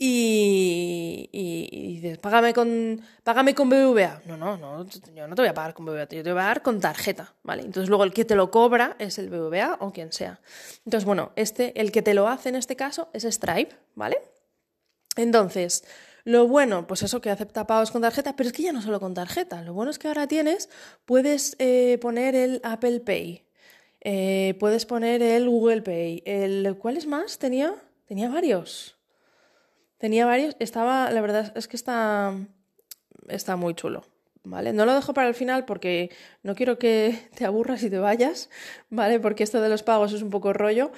y, 0.04 2.00
dices, 2.02 2.18
págame 2.18 2.56
con, 2.56 3.00
págame 3.24 3.54
con 3.54 3.70
BBVA. 3.70 4.24
No, 4.26 4.36
no, 4.36 4.58
no, 4.58 4.84
yo 5.14 5.28
no 5.28 5.36
te 5.36 5.42
voy 5.44 5.50
a 5.50 5.54
pagar 5.54 5.76
con 5.76 5.86
BBVA, 5.86 6.08
yo 6.10 6.24
te 6.24 6.24
voy 6.24 6.32
a 6.32 6.36
pagar 6.42 6.62
con 6.64 6.80
tarjeta, 6.80 7.36
¿vale? 7.44 7.62
Entonces 7.62 7.88
luego 7.88 8.04
el 8.04 8.12
que 8.12 8.26
te 8.26 8.36
lo 8.36 8.50
cobra 8.50 8.96
es 8.98 9.20
el 9.20 9.30
BBVA 9.30 9.78
o 9.80 9.94
quien 9.94 10.12
sea. 10.12 10.42
Entonces, 10.86 11.06
bueno, 11.06 11.34
este, 11.36 11.80
el 11.80 11.92
que 11.92 12.02
te 12.02 12.16
lo 12.16 12.28
hace 12.28 12.50
en 12.50 12.56
este 12.56 12.76
caso 12.76 13.12
es 13.14 13.26
Stripe, 13.26 13.76
¿vale? 13.94 14.18
Entonces, 15.18 15.84
lo 16.24 16.48
bueno, 16.48 16.88
pues 16.88 17.04
eso 17.04 17.22
que 17.22 17.30
acepta 17.30 17.68
pagos 17.68 17.92
con 17.92 18.02
tarjeta, 18.02 18.36
pero 18.36 18.50
es 18.50 18.54
que 18.54 18.64
ya 18.64 18.74
no 18.74 18.82
solo 18.82 19.00
con 19.00 19.14
tarjeta, 19.14 19.62
lo 19.62 19.76
bueno 19.76 19.92
es 19.92 20.00
que 20.00 20.08
ahora 20.08 20.26
tienes, 20.26 20.68
puedes 21.06 21.56
eh, 21.60 22.00
poner 22.02 22.34
el 22.34 22.60
Apple 22.64 23.02
Pay, 23.02 23.46
eh, 24.00 24.56
puedes 24.60 24.88
poner 24.88 25.22
el 25.22 25.48
Google 25.48 25.84
Pay, 25.84 26.24
el, 26.26 26.76
¿cuál 26.80 26.98
es 26.98 27.06
más? 27.06 27.38
Tenía, 27.38 27.76
tenía 28.08 28.30
varios. 28.30 29.01
Tenía 30.02 30.26
varios, 30.26 30.56
estaba, 30.58 31.12
la 31.12 31.22
verdad 31.22 31.54
es 31.56 31.68
que 31.68 31.78
está, 31.78 32.34
está 33.28 33.56
muy 33.56 33.76
chulo. 33.76 34.04
¿Vale? 34.44 34.74
No 34.74 34.88
lo 34.88 34.96
dejo 34.96 35.14
para 35.14 35.28
el 35.28 35.36
final 35.36 35.66
porque 35.66 36.10
no 36.42 36.56
quiero 36.56 36.80
que 36.80 37.16
te 37.36 37.46
aburras 37.46 37.84
y 37.84 37.92
te 37.92 38.00
vayas, 38.00 38.50
¿vale? 38.90 39.20
Porque 39.20 39.44
esto 39.44 39.62
de 39.62 39.70
los 39.70 39.84
pagos 39.84 40.14
es 40.14 40.24
un 40.24 40.32
poco 40.32 40.54
rollo, 40.54 40.92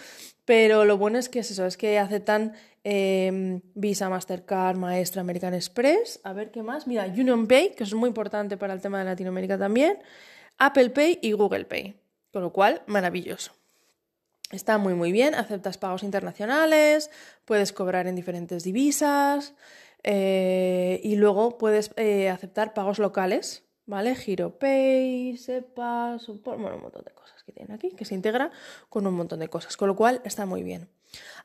pero 0.46 0.86
lo 0.86 0.98
bueno 0.98 1.18
es 1.20 1.28
que 1.28 1.40
es 1.40 1.52
eso, 1.52 1.66
es 1.66 1.76
que 1.76 2.00
aceptan 2.00 2.54
em, 2.86 3.60
Visa, 3.74 4.08
Mastercard, 4.08 4.78
Maestra, 4.78 5.20
American 5.20 5.54
Express, 5.54 6.22
a 6.24 6.32
ver 6.32 6.52
qué 6.52 6.64
más, 6.64 6.88
mira, 6.88 7.06
Union 7.06 7.46
Pay, 7.46 7.76
que 7.76 7.84
es 7.84 7.94
muy 7.94 8.08
importante 8.08 8.56
para 8.56 8.74
el 8.74 8.80
tema 8.80 9.00
de 9.00 9.04
Latinoamérica 9.04 9.58
también, 9.58 10.00
Apple 10.58 10.92
Pay 10.92 11.20
y 11.22 11.34
Google 11.34 11.66
Pay, 11.66 12.00
con 12.32 12.42
lo 12.42 12.54
cual, 12.54 12.82
maravilloso. 12.88 13.52
Está 14.54 14.78
muy 14.78 14.94
muy 14.94 15.12
bien, 15.12 15.34
aceptas 15.34 15.80
pagos 15.80 16.04
internacionales, 16.04 17.10
puedes 17.44 17.74
cobrar 17.74 18.06
en 18.06 18.16
diferentes 18.16 18.64
divisas 18.64 19.56
eh, 20.04 21.02
y 21.04 21.16
luego 21.16 21.58
puedes 21.58 21.90
eh, 21.96 22.30
aceptar 22.30 22.76
pagos 22.76 23.00
locales, 23.00 23.64
¿vale? 23.88 24.16
GiroPay, 24.16 25.38
SEPA, 25.38 26.18
bueno, 26.44 26.76
un 26.76 26.82
montón 26.84 27.04
de 27.04 27.12
cosas 27.14 27.42
que 27.42 27.52
tiene 27.52 27.74
aquí, 27.74 27.94
que 27.98 28.06
se 28.06 28.14
integra 28.14 28.52
con 28.90 29.08
un 29.08 29.16
montón 29.16 29.40
de 29.40 29.48
cosas, 29.48 29.76
con 29.76 29.88
lo 29.88 29.96
cual 29.96 30.22
está 30.24 30.46
muy 30.46 30.62
bien. 30.62 30.88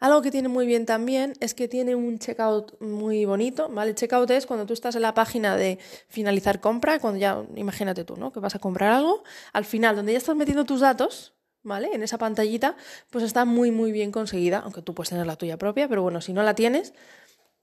Algo 0.00 0.20
que 0.20 0.30
tiene 0.30 0.48
muy 0.48 0.66
bien 0.66 0.84
también 0.84 1.32
es 1.40 1.54
que 1.54 1.66
tiene 1.66 1.94
un 1.94 2.18
checkout 2.18 2.78
muy 2.82 3.24
bonito, 3.24 3.70
¿vale? 3.70 3.94
checkout 3.94 4.30
es 4.32 4.44
cuando 4.44 4.66
tú 4.66 4.74
estás 4.74 4.96
en 4.96 5.02
la 5.02 5.14
página 5.14 5.56
de 5.56 5.78
finalizar 6.08 6.60
compra, 6.60 6.98
cuando 6.98 7.18
ya, 7.18 7.42
imagínate 7.56 8.04
tú, 8.04 8.16
¿no? 8.16 8.32
Que 8.32 8.40
vas 8.40 8.54
a 8.54 8.58
comprar 8.58 8.92
algo, 8.92 9.24
al 9.54 9.64
final, 9.64 9.96
donde 9.96 10.12
ya 10.12 10.18
estás 10.18 10.36
metiendo 10.36 10.66
tus 10.66 10.80
datos, 10.80 11.37
¿vale? 11.62 11.90
En 11.92 12.02
esa 12.02 12.18
pantallita, 12.18 12.76
pues 13.10 13.24
está 13.24 13.44
muy, 13.44 13.70
muy 13.70 13.92
bien 13.92 14.12
conseguida, 14.12 14.58
aunque 14.58 14.82
tú 14.82 14.94
puedes 14.94 15.10
tener 15.10 15.26
la 15.26 15.36
tuya 15.36 15.56
propia, 15.56 15.88
pero 15.88 16.02
bueno, 16.02 16.20
si 16.20 16.32
no 16.32 16.42
la 16.42 16.54
tienes, 16.54 16.94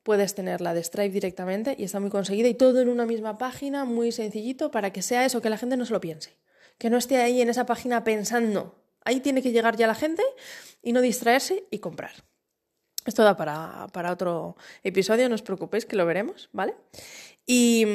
puedes 0.04 0.36
tener 0.36 0.62
la 0.62 0.74
de 0.74 0.84
Stripe 0.84 1.10
directamente 1.10 1.76
y 1.78 1.84
está 1.84 2.00
muy 2.00 2.12
conseguida 2.12 2.48
y 2.48 2.54
todo 2.54 2.80
en 2.80 2.90
una 2.90 3.08
misma 3.08 3.38
página, 3.40 3.86
muy 3.86 4.12
sencillito, 4.12 4.70
para 4.70 4.94
que 4.94 5.02
sea 5.02 5.26
eso, 5.26 5.42
que 5.42 5.50
la 5.50 5.58
gente 5.58 5.78
no 5.78 5.86
se 5.86 5.94
lo 5.94 6.00
piense. 6.00 6.38
Que 6.78 6.90
no 6.90 6.98
esté 6.98 7.18
ahí 7.18 7.42
en 7.42 7.50
esa 7.50 7.66
página 7.66 8.04
pensando. 8.04 8.76
Ahí 9.04 9.20
tiene 9.20 9.42
que 9.42 9.52
llegar 9.52 9.78
ya 9.78 9.88
la 9.88 9.96
gente 9.96 10.22
y 10.84 10.94
no 10.94 11.02
distraerse 11.02 11.66
y 11.72 11.80
comprar. 11.80 12.24
Esto 13.06 13.24
da 13.24 13.36
para, 13.36 14.12
otro 14.12 14.58
episodio, 14.84 15.30
no 15.30 15.36
os 15.36 15.42
preocupéis 15.42 15.86
que 15.86 15.96
lo 15.96 16.06
veremos, 16.06 16.50
¿vale? 16.54 16.76
Y, 17.46 17.86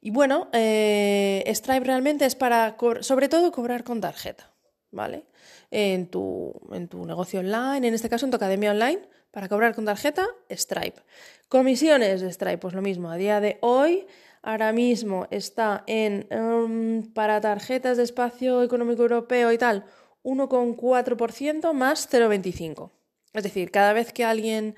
y 0.00 0.10
bueno, 0.10 0.48
eh, 0.52 1.44
Stripe 1.46 1.84
realmente 1.84 2.26
es 2.26 2.34
para, 2.34 2.76
sobre 3.00 3.28
todo, 3.28 3.52
cobrar 3.52 3.84
con 3.84 4.00
tarjeta, 4.00 4.52
¿vale? 4.96 5.26
En 5.70 6.08
tu, 6.08 6.52
en 6.72 6.88
tu 6.88 7.04
negocio 7.06 7.40
online, 7.40 7.86
en 7.86 7.94
este 7.94 8.08
caso 8.08 8.26
en 8.26 8.30
tu 8.30 8.36
academia 8.36 8.72
online, 8.72 9.02
para 9.30 9.48
cobrar 9.48 9.74
con 9.74 9.84
tarjeta, 9.84 10.26
Stripe. 10.50 11.02
Comisiones 11.48 12.22
de 12.22 12.32
Stripe, 12.32 12.58
pues 12.58 12.74
lo 12.74 12.82
mismo, 12.82 13.10
a 13.10 13.16
día 13.16 13.38
de 13.38 13.58
hoy, 13.60 14.06
ahora 14.42 14.72
mismo 14.72 15.28
está 15.30 15.84
en, 15.86 16.26
em, 16.30 17.12
para 17.12 17.40
tarjetas 17.40 17.98
de 17.98 18.02
espacio 18.02 18.62
económico 18.62 19.02
europeo 19.02 19.52
y 19.52 19.58
tal, 19.58 19.84
1,4% 20.22 21.72
más 21.74 22.08
0,25%. 22.08 22.90
Es 23.32 23.42
decir, 23.44 23.70
cada 23.70 23.92
vez 23.92 24.12
que 24.12 24.24
alguien 24.24 24.74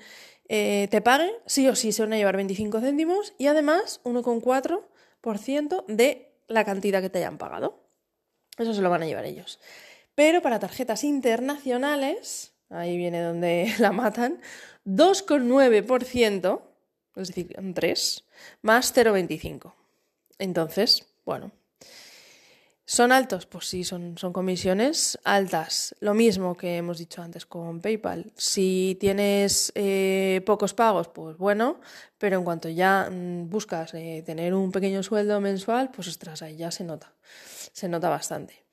eh, 0.49 0.87
te 0.91 1.01
pague, 1.01 1.31
sí 1.45 1.67
o 1.67 1.75
sí 1.75 1.91
se 1.91 2.01
van 2.01 2.13
a 2.13 2.17
llevar 2.17 2.35
25 2.35 2.81
céntimos 2.81 3.33
y 3.37 3.47
además 3.47 4.01
1,4% 4.03 5.85
de 5.87 6.33
la 6.47 6.65
cantidad 6.65 7.01
que 7.01 7.09
te 7.09 7.19
hayan 7.19 7.37
pagado. 7.37 7.79
Eso 8.57 8.73
se 8.73 8.81
lo 8.81 8.89
van 8.89 9.03
a 9.03 9.05
llevar 9.05 9.25
ellos. 9.25 9.59
Pero 10.19 10.41
para 10.41 10.59
tarjetas 10.59 11.05
internacionales, 11.05 12.51
ahí 12.69 12.97
viene 12.97 13.21
donde 13.21 13.73
la 13.79 13.93
matan, 13.93 14.41
2,9%, 14.85 16.61
es 17.15 17.27
decir, 17.29 17.55
un 17.57 17.73
3, 17.73 18.25
más 18.61 18.93
0,25. 18.93 19.73
Entonces, 20.37 21.07
bueno, 21.23 21.53
¿Son 22.83 23.11
altos? 23.11 23.45
Pues 23.45 23.67
sí, 23.67 23.83
son, 23.83 24.17
son, 24.17 24.33
comisiones 24.33 25.19
altas. 25.23 25.95
Lo 25.99 26.15
mismo 26.15 26.57
que 26.57 26.77
hemos 26.77 26.97
dicho 26.97 27.21
antes 27.21 27.45
con 27.45 27.81
PayPal. 27.81 28.33
Si 28.35 28.97
tienes 28.99 29.71
eh, 29.75 30.41
pocos 30.43 30.73
pagos, 30.73 31.07
pues 31.07 31.37
bueno, 31.37 31.79
pero 32.17 32.39
en 32.39 32.43
cuanto 32.43 32.67
ya 32.67 33.07
mm, 33.11 33.47
buscas 33.47 33.93
eh, 33.93 34.23
tener 34.25 34.55
un 34.55 34.71
pequeño 34.71 35.03
sueldo 35.03 35.39
mensual, 35.39 35.91
pues 35.91 36.07
ostras, 36.07 36.41
ahí 36.41 36.57
ya 36.57 36.71
se 36.71 36.83
nota, 36.83 37.13
se 37.73 37.87
nota 37.87 38.09
bastante. 38.09 38.68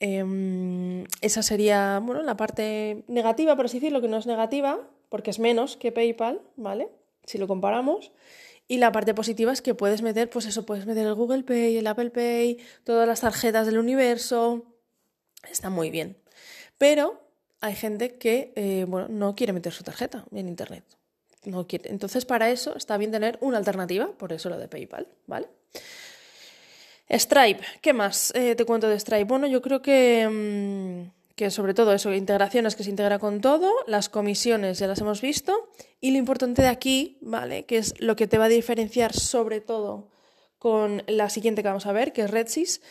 Em, 0.00 1.04
esa 1.20 1.42
sería, 1.42 2.00
bueno, 2.02 2.22
la 2.22 2.36
parte 2.36 3.04
negativa, 3.06 3.54
por 3.54 3.66
así 3.66 3.78
decirlo, 3.78 4.00
que 4.00 4.08
no 4.08 4.16
es 4.16 4.26
negativa, 4.26 4.80
porque 5.10 5.30
es 5.30 5.38
menos 5.38 5.76
que 5.76 5.92
PayPal, 5.92 6.40
¿vale? 6.56 6.88
Si 7.24 7.36
lo 7.36 7.46
comparamos. 7.46 8.10
Y 8.66 8.78
la 8.78 8.92
parte 8.92 9.14
positiva 9.14 9.52
es 9.52 9.62
que 9.62 9.74
puedes 9.74 10.00
meter, 10.00 10.30
pues 10.30 10.46
eso, 10.46 10.64
puedes 10.64 10.86
meter 10.86 11.06
el 11.06 11.14
Google 11.14 11.42
Pay, 11.42 11.76
el 11.76 11.86
Apple 11.86 12.10
Pay, 12.10 12.58
todas 12.84 13.06
las 13.06 13.20
tarjetas 13.20 13.66
del 13.66 13.78
universo. 13.78 14.64
Está 15.50 15.70
muy 15.70 15.90
bien. 15.90 16.16
Pero 16.78 17.20
hay 17.60 17.74
gente 17.74 18.16
que, 18.16 18.52
eh, 18.56 18.86
bueno, 18.88 19.08
no 19.08 19.34
quiere 19.34 19.52
meter 19.52 19.72
su 19.72 19.84
tarjeta 19.84 20.24
en 20.32 20.48
Internet. 20.48 20.84
No 21.44 21.66
quiere. 21.66 21.90
Entonces, 21.90 22.24
para 22.24 22.50
eso 22.50 22.76
está 22.76 22.96
bien 22.96 23.10
tener 23.10 23.38
una 23.42 23.58
alternativa, 23.58 24.12
por 24.16 24.32
eso 24.32 24.48
lo 24.48 24.56
de 24.56 24.68
PayPal, 24.68 25.08
¿vale? 25.26 25.48
Stripe, 27.10 27.64
¿qué 27.80 27.92
más 27.92 28.32
eh, 28.34 28.54
te 28.54 28.64
cuento 28.64 28.88
de 28.88 28.98
Stripe? 28.98 29.24
Bueno, 29.24 29.46
yo 29.46 29.60
creo 29.60 29.82
que... 29.82 30.28
Mm, 30.28 31.20
que 31.36 31.50
sobre 31.50 31.72
todo 31.72 31.94
eso, 31.94 32.12
integraciones 32.12 32.76
que 32.76 32.84
se 32.84 32.90
integra 32.90 33.18
con 33.18 33.40
todo, 33.40 33.72
las 33.86 34.10
comisiones 34.10 34.78
ya 34.78 34.86
las 34.86 35.00
hemos 35.00 35.22
visto, 35.22 35.70
y 35.98 36.10
lo 36.10 36.18
importante 36.18 36.60
de 36.60 36.68
aquí, 36.68 37.16
¿vale? 37.22 37.64
Que 37.64 37.78
es 37.78 37.94
lo 37.98 38.14
que 38.14 38.26
te 38.26 38.36
va 38.36 38.44
a 38.44 38.48
diferenciar 38.48 39.14
sobre 39.14 39.62
todo 39.62 40.10
con 40.58 41.02
la 41.06 41.30
siguiente 41.30 41.62
que 41.62 41.68
vamos 41.68 41.86
a 41.86 41.92
ver, 41.92 42.12
que 42.12 42.20
es 42.20 42.30
RedSys, 42.30 42.82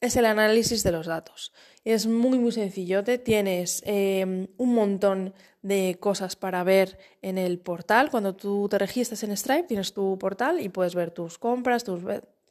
es 0.00 0.16
el 0.16 0.24
análisis 0.24 0.82
de 0.82 0.92
los 0.92 1.06
datos. 1.06 1.52
Es 1.84 2.06
muy, 2.06 2.38
muy 2.38 2.52
sencillote. 2.52 3.18
Tienes 3.18 3.82
em, 3.84 4.46
un 4.56 4.74
montón 4.74 5.34
de 5.60 5.98
cosas 6.00 6.36
para 6.36 6.64
ver 6.64 6.98
en 7.20 7.36
el 7.36 7.58
portal. 7.58 8.10
Cuando 8.10 8.34
tú 8.34 8.68
te 8.70 8.78
registras 8.78 9.22
en 9.22 9.36
Stripe, 9.36 9.64
tienes 9.64 9.92
tu 9.92 10.18
portal 10.18 10.60
y 10.60 10.68
puedes 10.68 10.94
ver 10.94 11.10
tus 11.10 11.38
compras, 11.38 11.84
tus... 11.84 12.02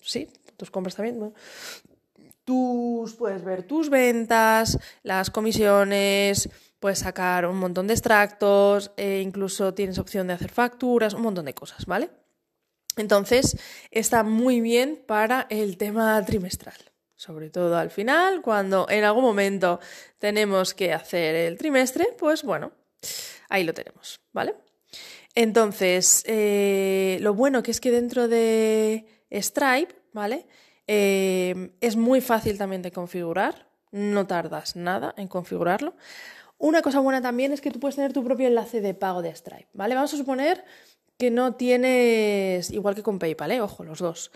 Sí, 0.07 0.29
tus 0.55 0.71
compras 0.71 0.95
también. 0.95 1.33
Tú 2.45 3.13
puedes 3.19 3.43
ver 3.43 3.63
tus 3.63 3.89
ventas, 3.89 4.79
las 5.03 5.29
comisiones, 5.29 6.49
puedes 6.79 6.99
sacar 6.99 7.45
un 7.45 7.57
montón 7.57 7.87
de 7.87 7.93
extractos, 7.93 8.91
e 8.95 9.19
incluso 9.19 9.73
tienes 9.73 9.99
opción 9.99 10.27
de 10.27 10.33
hacer 10.33 10.49
facturas, 10.49 11.13
un 11.13 11.23
montón 11.23 11.43
de 11.43 11.53
cosas, 11.53 11.85
¿vale? 11.85 12.09
Entonces, 12.95 13.57
está 13.91 14.23
muy 14.23 14.61
bien 14.61 15.03
para 15.05 15.45
el 15.49 15.77
tema 15.77 16.23
trimestral. 16.25 16.77
Sobre 17.17 17.49
todo 17.49 17.77
al 17.77 17.89
final, 17.89 18.41
cuando 18.41 18.87
en 18.89 19.03
algún 19.03 19.23
momento 19.23 19.81
tenemos 20.17 20.73
que 20.73 20.93
hacer 20.93 21.35
el 21.35 21.57
trimestre, 21.57 22.15
pues 22.17 22.43
bueno, 22.43 22.71
ahí 23.49 23.65
lo 23.65 23.73
tenemos, 23.73 24.21
¿vale? 24.31 24.55
Entonces, 25.35 26.23
eh, 26.27 27.17
lo 27.21 27.33
bueno 27.33 27.61
que 27.61 27.71
es 27.71 27.81
que 27.81 27.91
dentro 27.91 28.27
de 28.27 29.16
Stripe, 29.31 29.95
¿vale? 30.13 30.47
Eh, 30.87 31.71
es 31.81 31.95
muy 31.95 32.21
fácil 32.21 32.57
también 32.57 32.81
de 32.81 32.91
configurar, 32.91 33.67
no 33.91 34.25
tardas 34.27 34.75
nada 34.75 35.13
en 35.17 35.27
configurarlo. 35.27 35.95
Una 36.57 36.81
cosa 36.81 36.99
buena 36.99 37.21
también 37.21 37.51
es 37.51 37.61
que 37.61 37.71
tú 37.71 37.79
puedes 37.79 37.95
tener 37.95 38.13
tu 38.13 38.23
propio 38.23 38.47
enlace 38.47 38.81
de 38.81 38.93
pago 38.93 39.21
de 39.21 39.35
Stripe, 39.35 39.67
¿vale? 39.73 39.95
Vamos 39.95 40.13
a 40.13 40.17
suponer 40.17 40.63
que 41.17 41.29
no 41.29 41.55
tienes, 41.55 42.71
igual 42.71 42.95
que 42.95 43.03
con 43.03 43.19
PayPal, 43.19 43.51
¿eh? 43.51 43.61
ojo, 43.61 43.83
los 43.83 43.99
dos, 43.99 44.31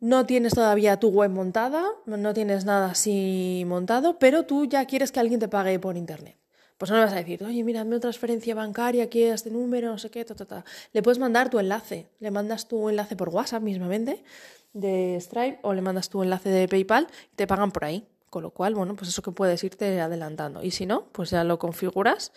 no 0.00 0.26
tienes 0.26 0.54
todavía 0.54 0.98
tu 0.98 1.08
web 1.08 1.30
montada, 1.30 1.84
no 2.06 2.34
tienes 2.34 2.64
nada 2.64 2.92
así 2.92 3.64
montado, 3.66 4.18
pero 4.18 4.46
tú 4.46 4.64
ya 4.64 4.86
quieres 4.86 5.12
que 5.12 5.20
alguien 5.20 5.40
te 5.40 5.48
pague 5.48 5.78
por 5.78 5.96
internet. 5.96 6.39
Pues 6.80 6.90
no 6.90 6.96
le 6.96 7.04
vas 7.04 7.12
a 7.12 7.16
decir, 7.16 7.44
oye, 7.44 7.62
mira, 7.62 7.82
hazme 7.82 8.00
transferencia 8.00 8.54
bancaria 8.54 9.04
aquí 9.04 9.24
a 9.24 9.34
este 9.34 9.50
número, 9.50 9.90
no 9.90 9.98
sé 9.98 10.10
qué, 10.10 10.24
ta, 10.24 10.34
ta, 10.34 10.46
ta. 10.46 10.64
Le 10.94 11.02
puedes 11.02 11.18
mandar 11.18 11.50
tu 11.50 11.58
enlace, 11.58 12.08
le 12.20 12.30
mandas 12.30 12.68
tu 12.68 12.88
enlace 12.88 13.16
por 13.16 13.28
WhatsApp 13.28 13.62
mismamente 13.62 14.24
de 14.72 15.18
Stripe 15.20 15.58
o 15.60 15.74
le 15.74 15.82
mandas 15.82 16.08
tu 16.08 16.22
enlace 16.22 16.48
de 16.48 16.66
PayPal 16.68 17.06
y 17.34 17.36
te 17.36 17.46
pagan 17.46 17.70
por 17.70 17.84
ahí. 17.84 18.08
Con 18.30 18.44
lo 18.44 18.50
cual, 18.52 18.74
bueno, 18.74 18.96
pues 18.96 19.10
eso 19.10 19.20
que 19.20 19.30
puedes 19.30 19.62
irte 19.62 20.00
adelantando. 20.00 20.62
Y 20.62 20.70
si 20.70 20.86
no, 20.86 21.04
pues 21.12 21.28
ya 21.28 21.44
lo 21.44 21.58
configuras 21.58 22.32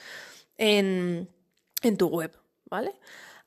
en, 0.58 1.30
en 1.82 1.96
tu 1.96 2.08
web, 2.08 2.34
¿vale? 2.70 2.92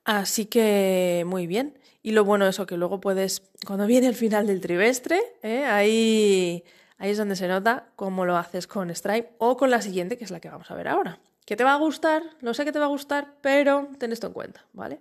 Así 0.05 0.47
que 0.47 1.25
muy 1.27 1.47
bien. 1.47 1.79
Y 2.03 2.13
lo 2.13 2.25
bueno 2.25 2.47
es 2.47 2.55
eso, 2.55 2.65
que 2.65 2.79
luego 2.79 3.01
puedes, 3.01 3.43
cuando 3.67 3.85
viene 3.87 4.07
el 4.07 4.15
final 4.15 4.47
del 4.47 4.63
trimestre, 4.63 5.21
¿eh? 5.43 5.67
ahí, 5.67 6.65
ahí 6.99 7.11
es 7.11 7.19
donde 7.19 7.37
se 7.37 7.49
nota 7.49 7.89
cómo 7.97 8.25
lo 8.25 8.37
haces 8.37 8.67
con 8.67 8.95
Stripe 8.95 9.35
o 9.39 9.57
con 9.57 9.71
la 9.71 9.83
siguiente, 9.83 10.17
que 10.19 10.25
es 10.25 10.31
la 10.31 10.41
que 10.41 10.49
vamos 10.49 10.71
a 10.71 10.75
ver 10.75 10.89
ahora. 10.89 11.21
Que 11.45 11.57
te 11.57 11.65
va 11.65 11.75
a 11.75 11.79
gustar, 11.79 12.23
lo 12.41 12.55
sé 12.55 12.65
que 12.65 12.73
te 12.73 12.79
va 12.79 12.87
a 12.87 12.89
gustar, 12.89 13.35
pero 13.41 13.89
ten 13.99 14.13
esto 14.13 14.27
en 14.27 14.33
cuenta, 14.33 14.65
¿vale? 14.73 15.01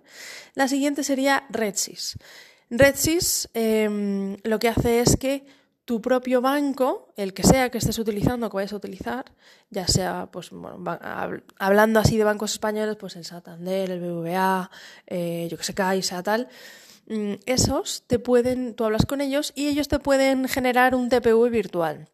La 0.54 0.68
siguiente 0.68 1.02
sería 1.02 1.44
RedSys. 1.50 2.18
RedSys 2.70 3.48
em, 3.54 4.36
lo 4.44 4.58
que 4.58 4.68
hace 4.68 5.00
es 5.00 5.16
que 5.16 5.44
tu 5.86 6.00
propio 6.00 6.40
banco, 6.40 7.12
el 7.16 7.32
que 7.32 7.44
sea 7.44 7.70
que 7.70 7.78
estés 7.78 7.98
utilizando, 7.98 8.50
que 8.50 8.56
vayas 8.56 8.72
a 8.72 8.76
utilizar, 8.76 9.24
ya 9.70 9.86
sea, 9.86 10.28
pues, 10.32 10.50
bueno, 10.50 10.82
hablando 11.58 12.00
así 12.00 12.16
de 12.16 12.24
bancos 12.24 12.52
españoles, 12.52 12.96
pues 12.96 13.14
el 13.14 13.24
Santander, 13.24 13.92
el 13.92 14.00
BBVA, 14.00 14.68
eh, 15.06 15.46
yo 15.48 15.56
que 15.56 15.62
sé, 15.62 15.74
Caixa, 15.74 16.24
tal, 16.24 16.48
esos 17.46 18.04
te 18.06 18.18
pueden, 18.18 18.74
tú 18.74 18.84
hablas 18.84 19.06
con 19.06 19.20
ellos 19.20 19.52
y 19.54 19.68
ellos 19.68 19.88
te 19.88 19.98
pueden 19.98 20.48
generar 20.48 20.94
un 20.94 21.08
TPV 21.08 21.50
virtual. 21.50 22.08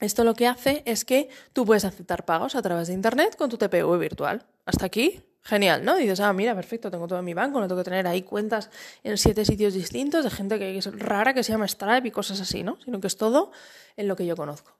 Esto 0.00 0.24
lo 0.24 0.34
que 0.34 0.46
hace 0.46 0.82
es 0.84 1.04
que 1.04 1.28
tú 1.52 1.64
puedes 1.64 1.84
aceptar 1.84 2.24
pagos 2.24 2.56
a 2.56 2.62
través 2.62 2.88
de 2.88 2.94
Internet 2.94 3.36
con 3.36 3.50
tu 3.50 3.56
TPV 3.56 3.98
virtual. 3.98 4.44
Hasta 4.64 4.86
aquí, 4.86 5.20
genial, 5.42 5.84
¿no? 5.84 5.96
dices, 5.96 6.20
ah, 6.20 6.32
mira, 6.32 6.54
perfecto, 6.54 6.90
tengo 6.90 7.06
todo 7.06 7.20
en 7.20 7.24
mi 7.24 7.34
banco, 7.34 7.60
no 7.60 7.68
tengo 7.68 7.80
que 7.80 7.84
tener 7.84 8.06
ahí 8.06 8.22
cuentas 8.22 8.70
en 9.04 9.16
siete 9.16 9.44
sitios 9.44 9.74
distintos 9.74 10.24
de 10.24 10.30
gente 10.30 10.58
que 10.58 10.76
es 10.76 10.86
rara, 10.98 11.34
que 11.34 11.44
se 11.44 11.52
llama 11.52 11.68
Stripe 11.68 12.08
y 12.08 12.10
cosas 12.10 12.40
así, 12.40 12.62
¿no? 12.62 12.78
Sino 12.84 13.00
que 13.00 13.06
es 13.06 13.16
todo 13.16 13.52
en 13.96 14.08
lo 14.08 14.16
que 14.16 14.26
yo 14.26 14.34
conozco. 14.34 14.72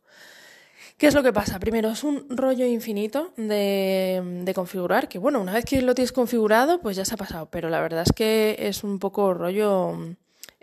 ¿Qué 0.98 1.06
es 1.06 1.14
lo 1.14 1.22
que 1.22 1.32
pasa? 1.32 1.58
Primero, 1.58 1.90
es 1.90 2.04
un 2.04 2.26
rollo 2.28 2.66
infinito 2.66 3.32
de, 3.36 4.52
configurar, 4.54 5.08
que 5.08 5.18
bueno, 5.18 5.40
una 5.40 5.52
vez 5.52 5.64
que 5.64 5.82
lo 5.82 5.94
tienes 5.94 6.12
configurado, 6.12 6.80
pues 6.80 6.96
ya 6.96 7.04
se 7.04 7.14
ha 7.14 7.16
pasado, 7.16 7.50
pero 7.50 7.68
la 7.68 7.80
verdad 7.80 8.04
es 8.06 8.12
que 8.12 8.56
es 8.58 8.84
un 8.84 8.98
poco 8.98 9.34
rollo 9.34 9.96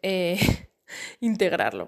eh, 0.02 0.40
integrarlo. 1.20 1.88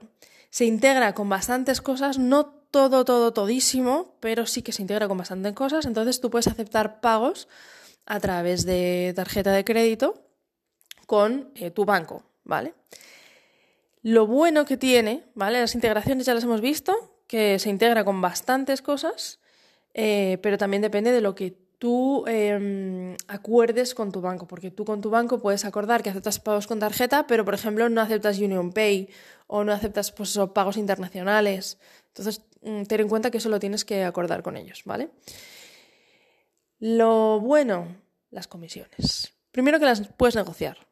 Se 0.49 0.65
integra 0.65 1.13
con 1.13 1.30
bastantes 1.30 1.82
cosas, 1.82 2.17
no 2.17 2.45
todo, 2.71 3.06
todo, 3.06 3.34
todísimo, 3.34 4.15
pero 4.19 4.45
sí 4.45 4.62
que 4.62 4.71
se 4.71 4.82
integra 4.82 5.08
con 5.08 5.17
bastantes 5.17 5.54
cosas, 5.54 5.86
entonces 5.86 6.19
tú 6.19 6.30
puedes 6.30 6.47
aceptar 6.47 6.99
pagos 7.01 7.47
a 8.06 8.19
través 8.19 8.65
de 8.65 9.13
tarjeta 9.15 9.51
de 9.51 9.63
crédito 9.63 10.25
con 11.06 11.51
eh, 11.56 11.71
tu 11.71 11.86
banco, 11.86 12.23
¿vale? 12.43 12.73
Lo 14.01 14.25
bueno 14.25 14.65
que 14.65 14.77
tiene, 14.77 15.25
¿vale? 15.36 15.60
Las 15.60 15.75
integraciones 15.75 16.25
ya 16.25 16.34
las 16.34 16.43
hemos 16.43 16.62
visto, 16.62 17.11
que 17.32 17.60
se 17.60 17.70
integra 17.70 18.04
con 18.04 18.20
bastantes 18.20 18.82
cosas, 18.82 19.39
eh, 19.94 20.38
pero 20.41 20.58
también 20.58 20.82
depende 20.82 21.13
de 21.13 21.22
lo 21.22 21.34
que 21.34 21.56
tú 21.78 22.26
em, 22.28 23.15
acuerdes 23.30 23.96
con 23.96 24.12
tu 24.12 24.20
banco, 24.20 24.48
porque 24.48 24.70
tú 24.70 24.84
con 24.84 25.00
tu 25.00 25.10
banco 25.10 25.39
puedes 25.39 25.63
acordar 25.63 26.04
que 26.04 26.10
aceptas 26.10 26.39
pagos 26.39 26.67
con 26.67 26.80
tarjeta, 26.80 27.28
pero 27.28 27.46
por 27.46 27.54
ejemplo 27.54 27.88
no 27.88 28.02
aceptas 28.02 28.38
Union 28.38 28.74
Pay 28.74 29.08
o 29.48 29.63
no 29.63 29.72
aceptas 29.72 30.12
pues, 30.12 30.38
pagos 30.54 30.76
internacionales. 30.76 31.80
Entonces, 32.08 32.41
mm, 32.63 32.84
ten 32.84 33.00
en 33.00 33.08
cuenta 33.08 33.32
que 33.32 33.38
eso 33.38 33.48
lo 33.48 33.62
tienes 33.62 33.86
que 33.86 34.04
acordar 34.04 34.44
con 34.44 34.58
ellos, 34.58 34.82
¿vale? 34.84 35.12
Lo 36.80 37.39
bueno, 37.39 37.96
las 38.30 38.50
comisiones. 38.50 39.32
Primero 39.54 39.80
que 39.80 39.86
las 39.86 40.06
puedes 40.17 40.36
negociar. 40.36 40.90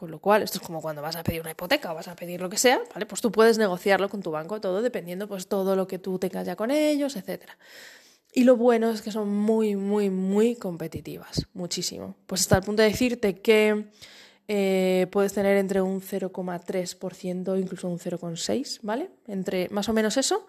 Con 0.00 0.10
lo 0.10 0.18
cual, 0.18 0.40
esto 0.42 0.56
es 0.56 0.64
como 0.64 0.80
cuando 0.80 1.02
vas 1.02 1.14
a 1.16 1.22
pedir 1.22 1.42
una 1.42 1.50
hipoteca 1.50 1.92
o 1.92 1.94
vas 1.94 2.08
a 2.08 2.16
pedir 2.16 2.40
lo 2.40 2.48
que 2.48 2.56
sea, 2.56 2.80
¿vale? 2.94 3.04
Pues 3.04 3.20
tú 3.20 3.30
puedes 3.30 3.58
negociarlo 3.58 4.08
con 4.08 4.22
tu 4.22 4.30
banco, 4.30 4.58
todo 4.58 4.80
dependiendo, 4.80 5.28
pues 5.28 5.46
todo 5.46 5.76
lo 5.76 5.86
que 5.86 5.98
tú 5.98 6.18
tengas 6.18 6.46
ya 6.46 6.56
con 6.56 6.70
ellos, 6.70 7.16
etcétera. 7.16 7.58
Y 8.32 8.44
lo 8.44 8.56
bueno 8.56 8.88
es 8.88 9.02
que 9.02 9.12
son 9.12 9.28
muy, 9.28 9.76
muy, 9.76 10.08
muy 10.08 10.56
competitivas, 10.56 11.46
muchísimo. 11.52 12.16
Pues 12.26 12.40
hasta 12.40 12.56
el 12.56 12.62
punto 12.62 12.80
de 12.80 12.88
decirte 12.88 13.40
que 13.40 13.90
eh, 14.48 15.06
puedes 15.12 15.34
tener 15.34 15.58
entre 15.58 15.82
un 15.82 16.00
0,3%, 16.00 17.60
incluso 17.60 17.86
un 17.86 17.98
0,6%, 17.98 18.78
¿vale? 18.80 19.10
Entre 19.26 19.68
más 19.68 19.90
o 19.90 19.92
menos 19.92 20.16
eso 20.16 20.46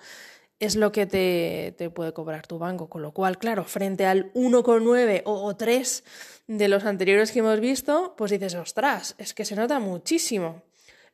es 0.62 0.76
lo 0.76 0.92
que 0.92 1.06
te, 1.06 1.74
te, 1.78 1.90
puede 1.90 2.14
cobrar 2.14 2.48
tu 2.48 2.60
banco. 2.60 2.88
Con 2.88 3.02
lo 3.02 3.12
cual, 3.12 3.38
claro, 3.40 3.66
frente 3.66 4.06
al 4.06 4.32
1,9 4.34 5.24
o 5.26 5.56
3 5.56 6.04
de 6.48 6.68
los 6.68 6.86
anteriores 6.86 7.32
que 7.32 7.40
hemos 7.40 7.60
visto, 7.60 8.14
pues 8.16 8.32
dices, 8.32 8.56
ostras, 8.56 9.16
es 9.18 9.34
que 9.34 9.44
se 9.44 9.56
nota 9.56 9.80
muchísimo. 9.80 10.62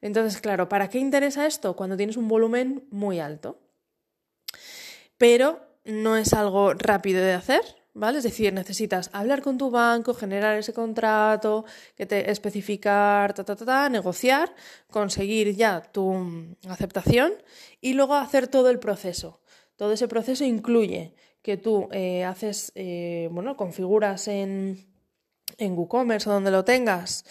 Entonces, 0.02 0.42
claro, 0.42 0.70
¿para 0.70 0.90
qué 0.90 1.00
interesa 1.00 1.48
esto? 1.48 1.76
Cuando 1.76 1.98
tienes 1.98 2.18
un 2.18 2.28
volumen 2.28 2.86
muy 2.92 3.20
alto. 3.20 3.60
Pero 5.18 5.62
no 5.86 6.18
es 6.18 6.34
algo 6.34 6.74
rápido 6.74 7.24
de 7.24 7.34
hacer, 7.34 7.62
¿vale? 7.98 8.20
Es 8.20 8.24
decir, 8.24 8.54
necesitas 8.54 9.10
hablar 9.12 9.42
con 9.42 9.58
tu 9.58 9.72
banco, 9.72 10.14
generar 10.14 10.58
ese 10.58 10.72
contrato, 10.72 11.66
que 11.96 12.06
te 12.06 12.30
especificar, 12.32 13.34
ta, 13.34 13.44
ta, 13.44 13.56
ta, 13.56 13.90
negociar, 13.90 14.54
conseguir 14.90 15.56
ya 15.56 15.82
tu 15.82 16.56
aceptación 16.70 17.34
y 17.82 17.94
luego 17.94 18.14
hacer 18.16 18.48
todo 18.48 18.70
el 18.70 18.80
proceso. 18.80 19.42
Todo 19.76 19.94
ese 19.94 20.08
proceso 20.08 20.44
incluye 20.44 21.16
que 21.42 21.58
tú 21.58 21.90
eh, 21.92 22.24
haces, 22.24 22.72
eh, 22.76 23.30
bueno, 23.32 23.58
configuras 23.58 24.28
en, 24.28 24.86
en 25.58 25.78
WooCommerce 25.78 26.30
o 26.30 26.34
donde 26.34 26.52
lo 26.52 26.64
tengas, 26.64 27.26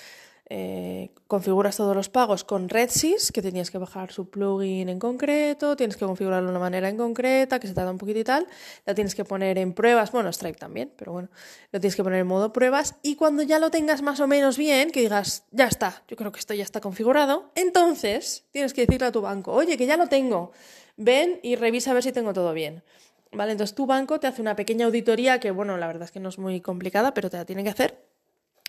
eh, 0.49 1.11
configuras 1.27 1.77
todos 1.77 1.97
los 1.97 2.09
pagos 2.09 2.45
con 2.45 2.69
RedSys, 2.69 3.33
que 3.33 3.43
tenías 3.43 3.73
que 3.73 3.79
bajar 3.79 4.13
su 4.13 4.31
plugin 4.31 4.89
en 4.89 5.01
concreto, 5.01 5.75
tienes 5.77 5.97
que 5.97 6.05
configurarlo 6.05 6.47
de 6.47 6.51
una 6.53 6.61
manera 6.61 6.89
en 6.89 6.97
concreta, 6.97 7.59
que 7.59 7.67
se 7.67 7.75
tarda 7.75 7.91
un 7.91 7.99
poquito 7.99 8.21
y 8.21 8.25
tal, 8.25 8.47
la 8.85 8.95
tienes 8.95 9.17
que 9.17 9.25
poner 9.25 9.59
en 9.59 9.73
pruebas, 9.73 10.13
bueno, 10.13 10.33
Stripe 10.33 10.59
también, 10.59 10.93
pero 10.97 11.13
bueno, 11.13 11.29
lo 11.73 11.81
tienes 11.81 11.97
que 11.97 12.05
poner 12.05 12.21
en 12.21 12.29
modo 12.29 12.53
pruebas 12.53 12.95
y 13.03 13.17
cuando 13.17 13.43
ya 13.43 13.59
lo 13.59 13.71
tengas 13.71 14.03
más 14.03 14.21
o 14.21 14.29
menos 14.29 14.57
bien, 14.57 14.93
que 14.93 15.01
digas, 15.01 15.45
ya 15.51 15.67
está, 15.67 16.05
yo 16.07 16.17
creo 16.17 16.31
que 16.31 16.39
esto 16.39 16.55
ya 16.55 16.63
está 16.63 16.81
configurado, 16.81 17.51
entonces 17.57 18.45
tienes 18.53 18.73
que 18.73 18.87
decirle 18.87 19.09
a 19.09 19.13
tu 19.13 19.23
banco, 19.23 19.53
oye, 19.53 19.77
que 19.77 19.87
ya 19.87 19.97
lo 19.97 20.07
tengo, 20.07 20.53
ven 20.97 21.41
y 21.43 21.57
revisa 21.57 21.91
a 21.91 21.95
ver 21.95 22.05
si 22.05 22.13
tengo 22.13 22.33
todo 22.33 22.53
bien. 22.53 22.85
¿Vale? 23.33 23.53
Entonces 23.53 23.75
tu 23.75 23.87
banco 23.87 24.21
te 24.21 24.29
hace 24.29 24.41
una 24.41 24.55
pequeña 24.55 24.87
auditoría 24.87 25.41
que, 25.41 25.51
bueno, 25.51 25.77
la 25.77 25.89
verdad 25.89 26.05
es 26.05 26.13
que 26.13 26.21
no 26.21 26.29
es 26.29 26.39
muy 26.39 26.61
complicada, 26.61 27.13
pero 27.13 27.29
te 27.29 27.37
la 27.37 27.45
tiene 27.45 27.65
que 27.65 27.71
hacer 27.71 28.06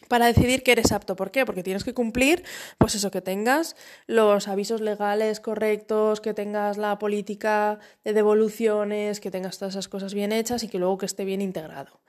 para 0.07 0.25
decidir 0.25 0.63
que 0.63 0.71
eres 0.71 0.91
apto. 0.91 1.15
¿Por 1.15 1.31
qué? 1.31 1.45
Porque 1.45 1.63
tienes 1.63 1.83
que 1.83 1.93
cumplir, 1.93 2.43
pues 2.77 2.95
eso, 2.95 3.11
que 3.11 3.21
tengas 3.21 3.75
los 4.05 4.47
avisos 4.47 4.81
legales 4.81 5.39
correctos, 5.39 6.21
que 6.21 6.33
tengas 6.33 6.77
la 6.77 6.99
política 6.99 7.79
de 8.03 8.13
devoluciones, 8.13 9.19
que 9.19 9.31
tengas 9.31 9.57
todas 9.57 9.73
esas 9.73 9.87
cosas 9.87 10.13
bien 10.13 10.31
hechas 10.31 10.63
y 10.63 10.67
que 10.67 10.79
luego 10.79 10.97
que 10.97 11.05
esté 11.05 11.25
bien 11.25 11.41
integrado 11.41 12.01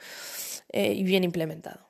eh, 0.70 0.92
y 0.92 1.02
bien 1.02 1.24
implementado. 1.24 1.88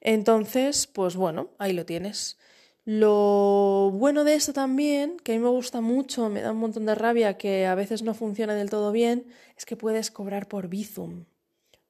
Entonces, 0.00 0.86
pues 0.86 1.16
bueno, 1.16 1.50
ahí 1.58 1.72
lo 1.72 1.84
tienes. 1.84 2.38
Lo 2.84 3.92
bueno 3.92 4.24
de 4.24 4.34
esto 4.34 4.52
también, 4.52 5.18
que 5.22 5.32
a 5.32 5.34
mí 5.36 5.40
me 5.40 5.50
gusta 5.50 5.80
mucho, 5.80 6.30
me 6.30 6.40
da 6.40 6.52
un 6.52 6.58
montón 6.58 6.86
de 6.86 6.94
rabia 6.94 7.36
que 7.36 7.66
a 7.66 7.74
veces 7.74 8.02
no 8.02 8.14
funciona 8.14 8.54
del 8.54 8.70
todo 8.70 8.90
bien, 8.90 9.26
es 9.56 9.66
que 9.66 9.76
puedes 9.76 10.10
cobrar 10.10 10.48
por 10.48 10.68
Bizum. 10.68 11.26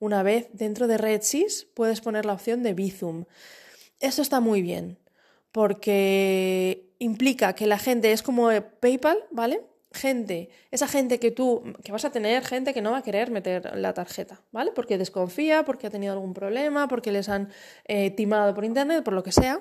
Una 0.00 0.22
vez 0.22 0.48
dentro 0.52 0.88
de 0.88 0.96
RedSys 0.96 1.68
puedes 1.74 2.00
poner 2.00 2.24
la 2.24 2.32
opción 2.32 2.62
de 2.62 2.74
Bizum. 2.74 3.26
Esto 4.00 4.22
está 4.22 4.40
muy 4.40 4.62
bien 4.62 4.98
porque 5.52 6.94
implica 6.98 7.54
que 7.54 7.66
la 7.66 7.78
gente 7.78 8.12
es 8.12 8.22
como 8.22 8.48
PayPal, 8.80 9.18
¿vale? 9.30 9.62
Gente, 9.92 10.48
esa 10.70 10.88
gente 10.88 11.18
que 11.18 11.32
tú, 11.32 11.62
que 11.84 11.92
vas 11.92 12.04
a 12.04 12.12
tener 12.12 12.44
gente 12.44 12.72
que 12.72 12.80
no 12.80 12.92
va 12.92 12.98
a 12.98 13.02
querer 13.02 13.30
meter 13.30 13.76
la 13.76 13.92
tarjeta, 13.92 14.40
¿vale? 14.52 14.70
Porque 14.72 14.96
desconfía, 14.96 15.64
porque 15.64 15.88
ha 15.88 15.90
tenido 15.90 16.12
algún 16.12 16.32
problema, 16.32 16.88
porque 16.88 17.12
les 17.12 17.28
han 17.28 17.50
eh, 17.86 18.10
timado 18.10 18.54
por 18.54 18.64
internet, 18.64 19.02
por 19.04 19.14
lo 19.14 19.22
que 19.22 19.32
sea, 19.32 19.60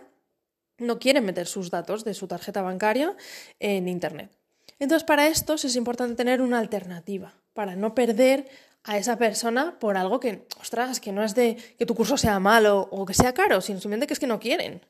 no 0.77 0.99
quieren 0.99 1.25
meter 1.25 1.47
sus 1.47 1.69
datos 1.69 2.05
de 2.05 2.13
su 2.13 2.27
tarjeta 2.27 2.61
bancaria 2.61 3.17
en 3.59 3.89
internet. 3.89 4.31
Entonces, 4.77 5.03
para 5.03 5.27
esto 5.27 5.55
es 5.55 5.75
importante 5.75 6.15
tener 6.15 6.41
una 6.41 6.59
alternativa, 6.59 7.33
para 7.53 7.75
no 7.75 7.93
perder 7.93 8.47
a 8.89 8.97
esa 8.97 9.19
persona 9.19 9.77
por 9.77 9.97
algo 9.97 10.19
que, 10.19 10.47
ostras, 10.59 10.99
que 10.99 11.11
no 11.11 11.23
es 11.23 11.35
de 11.35 11.57
que 11.77 11.85
tu 11.85 11.93
curso 11.93 12.17
sea 12.17 12.39
malo 12.39 12.87
o 12.89 13.05
que 13.05 13.13
sea 13.13 13.35
caro, 13.35 13.61
sino 13.61 13.79
simplemente 13.79 14.07
que 14.07 14.13
es 14.13 14.19
que 14.19 14.25
no 14.25 14.39
quieren 14.39 14.81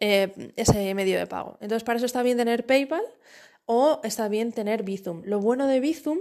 eh, 0.00 0.52
ese 0.56 0.92
medio 0.94 1.16
de 1.16 1.28
pago. 1.28 1.56
Entonces, 1.60 1.84
para 1.84 1.98
eso 1.98 2.06
está 2.06 2.24
bien 2.24 2.36
tener 2.36 2.66
PayPal 2.66 3.04
o 3.64 4.00
está 4.02 4.26
bien 4.26 4.50
tener 4.50 4.82
Bizum. 4.82 5.22
Lo 5.24 5.38
bueno 5.38 5.68
de 5.68 5.78
Bizum 5.78 6.18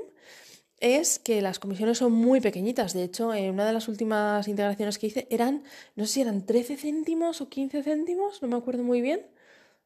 es 0.80 1.17
que 1.17 1.41
las 1.41 1.58
comisiones 1.58 1.98
son 1.98 2.12
muy 2.12 2.39
pequeñitas. 2.39 2.93
De 2.93 3.04
hecho, 3.04 3.34
en 3.34 3.50
una 3.50 3.65
de 3.65 3.74
las 3.74 3.88
últimas 3.88 4.48
integraciones 4.48 5.00
que 5.00 5.08
hice 5.08 5.28
eran, 5.32 5.63
no 5.96 6.06
sé 6.06 6.13
si 6.13 6.22
eran 6.22 6.46
13 6.46 6.78
céntimos 6.78 7.41
o 7.41 7.50
15 7.50 7.82
céntimos, 7.82 8.43
no 8.43 8.48
me 8.48 8.58
acuerdo 8.58 8.84
muy 8.84 9.02
bien. 9.02 9.26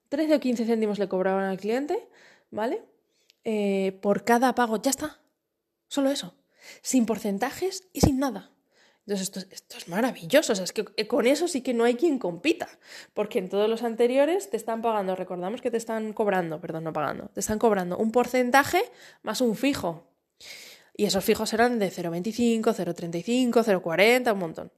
13 0.09 0.35
o 0.35 0.39
15 0.41 0.65
céntimos 0.65 0.99
le 0.99 1.07
cobraban 1.07 1.45
al 1.45 1.57
cliente, 1.57 2.09
¿vale? 2.51 2.81
Eh, 3.45 3.97
por 4.01 4.25
cada 4.25 4.53
pago, 4.53 4.81
ya 4.81 4.89
está. 4.89 5.21
Solo 5.87 6.11
eso 6.11 6.33
sin 6.81 7.05
porcentajes 7.05 7.87
y 7.93 8.01
sin 8.01 8.19
nada. 8.19 8.51
Entonces, 9.07 9.47
esto, 9.51 9.77
es 9.77 9.87
maravilloso. 9.87 10.51
Es 10.51 10.73
que 10.73 10.85
eh, 10.97 11.07
con 11.07 11.27
eso 11.27 11.47
sí 11.47 11.61
que 11.61 11.73
no 11.73 11.85
hay 11.85 11.95
quien 11.95 12.19
compita. 12.19 12.67
Porque 13.13 13.39
en 13.39 13.47
todos 13.47 13.69
los 13.69 13.83
anteriores 13.83 14.49
te 14.49 14.57
están 14.57 14.81
pagando, 14.81 15.15
recordamos 15.15 15.61
que 15.61 15.71
te 15.71 15.77
están 15.77 16.11
cobrando, 16.11 16.59
perdón, 16.59 16.83
no 16.83 16.91
pagando, 16.91 17.29
te 17.29 17.39
están 17.39 17.57
cobrando 17.57 17.97
un 17.97 18.11
porcentaje 18.11 18.83
más 19.23 19.39
un 19.39 19.55
fijo. 19.55 20.07
Y 20.97 21.05
esos 21.05 21.23
fijos 21.23 21.53
eran 21.53 21.79
de 21.79 21.89
0,25, 21.89 22.61
0,35, 22.61 23.51
0,40, 23.51 24.33
un 24.33 24.39
montón. 24.39 24.71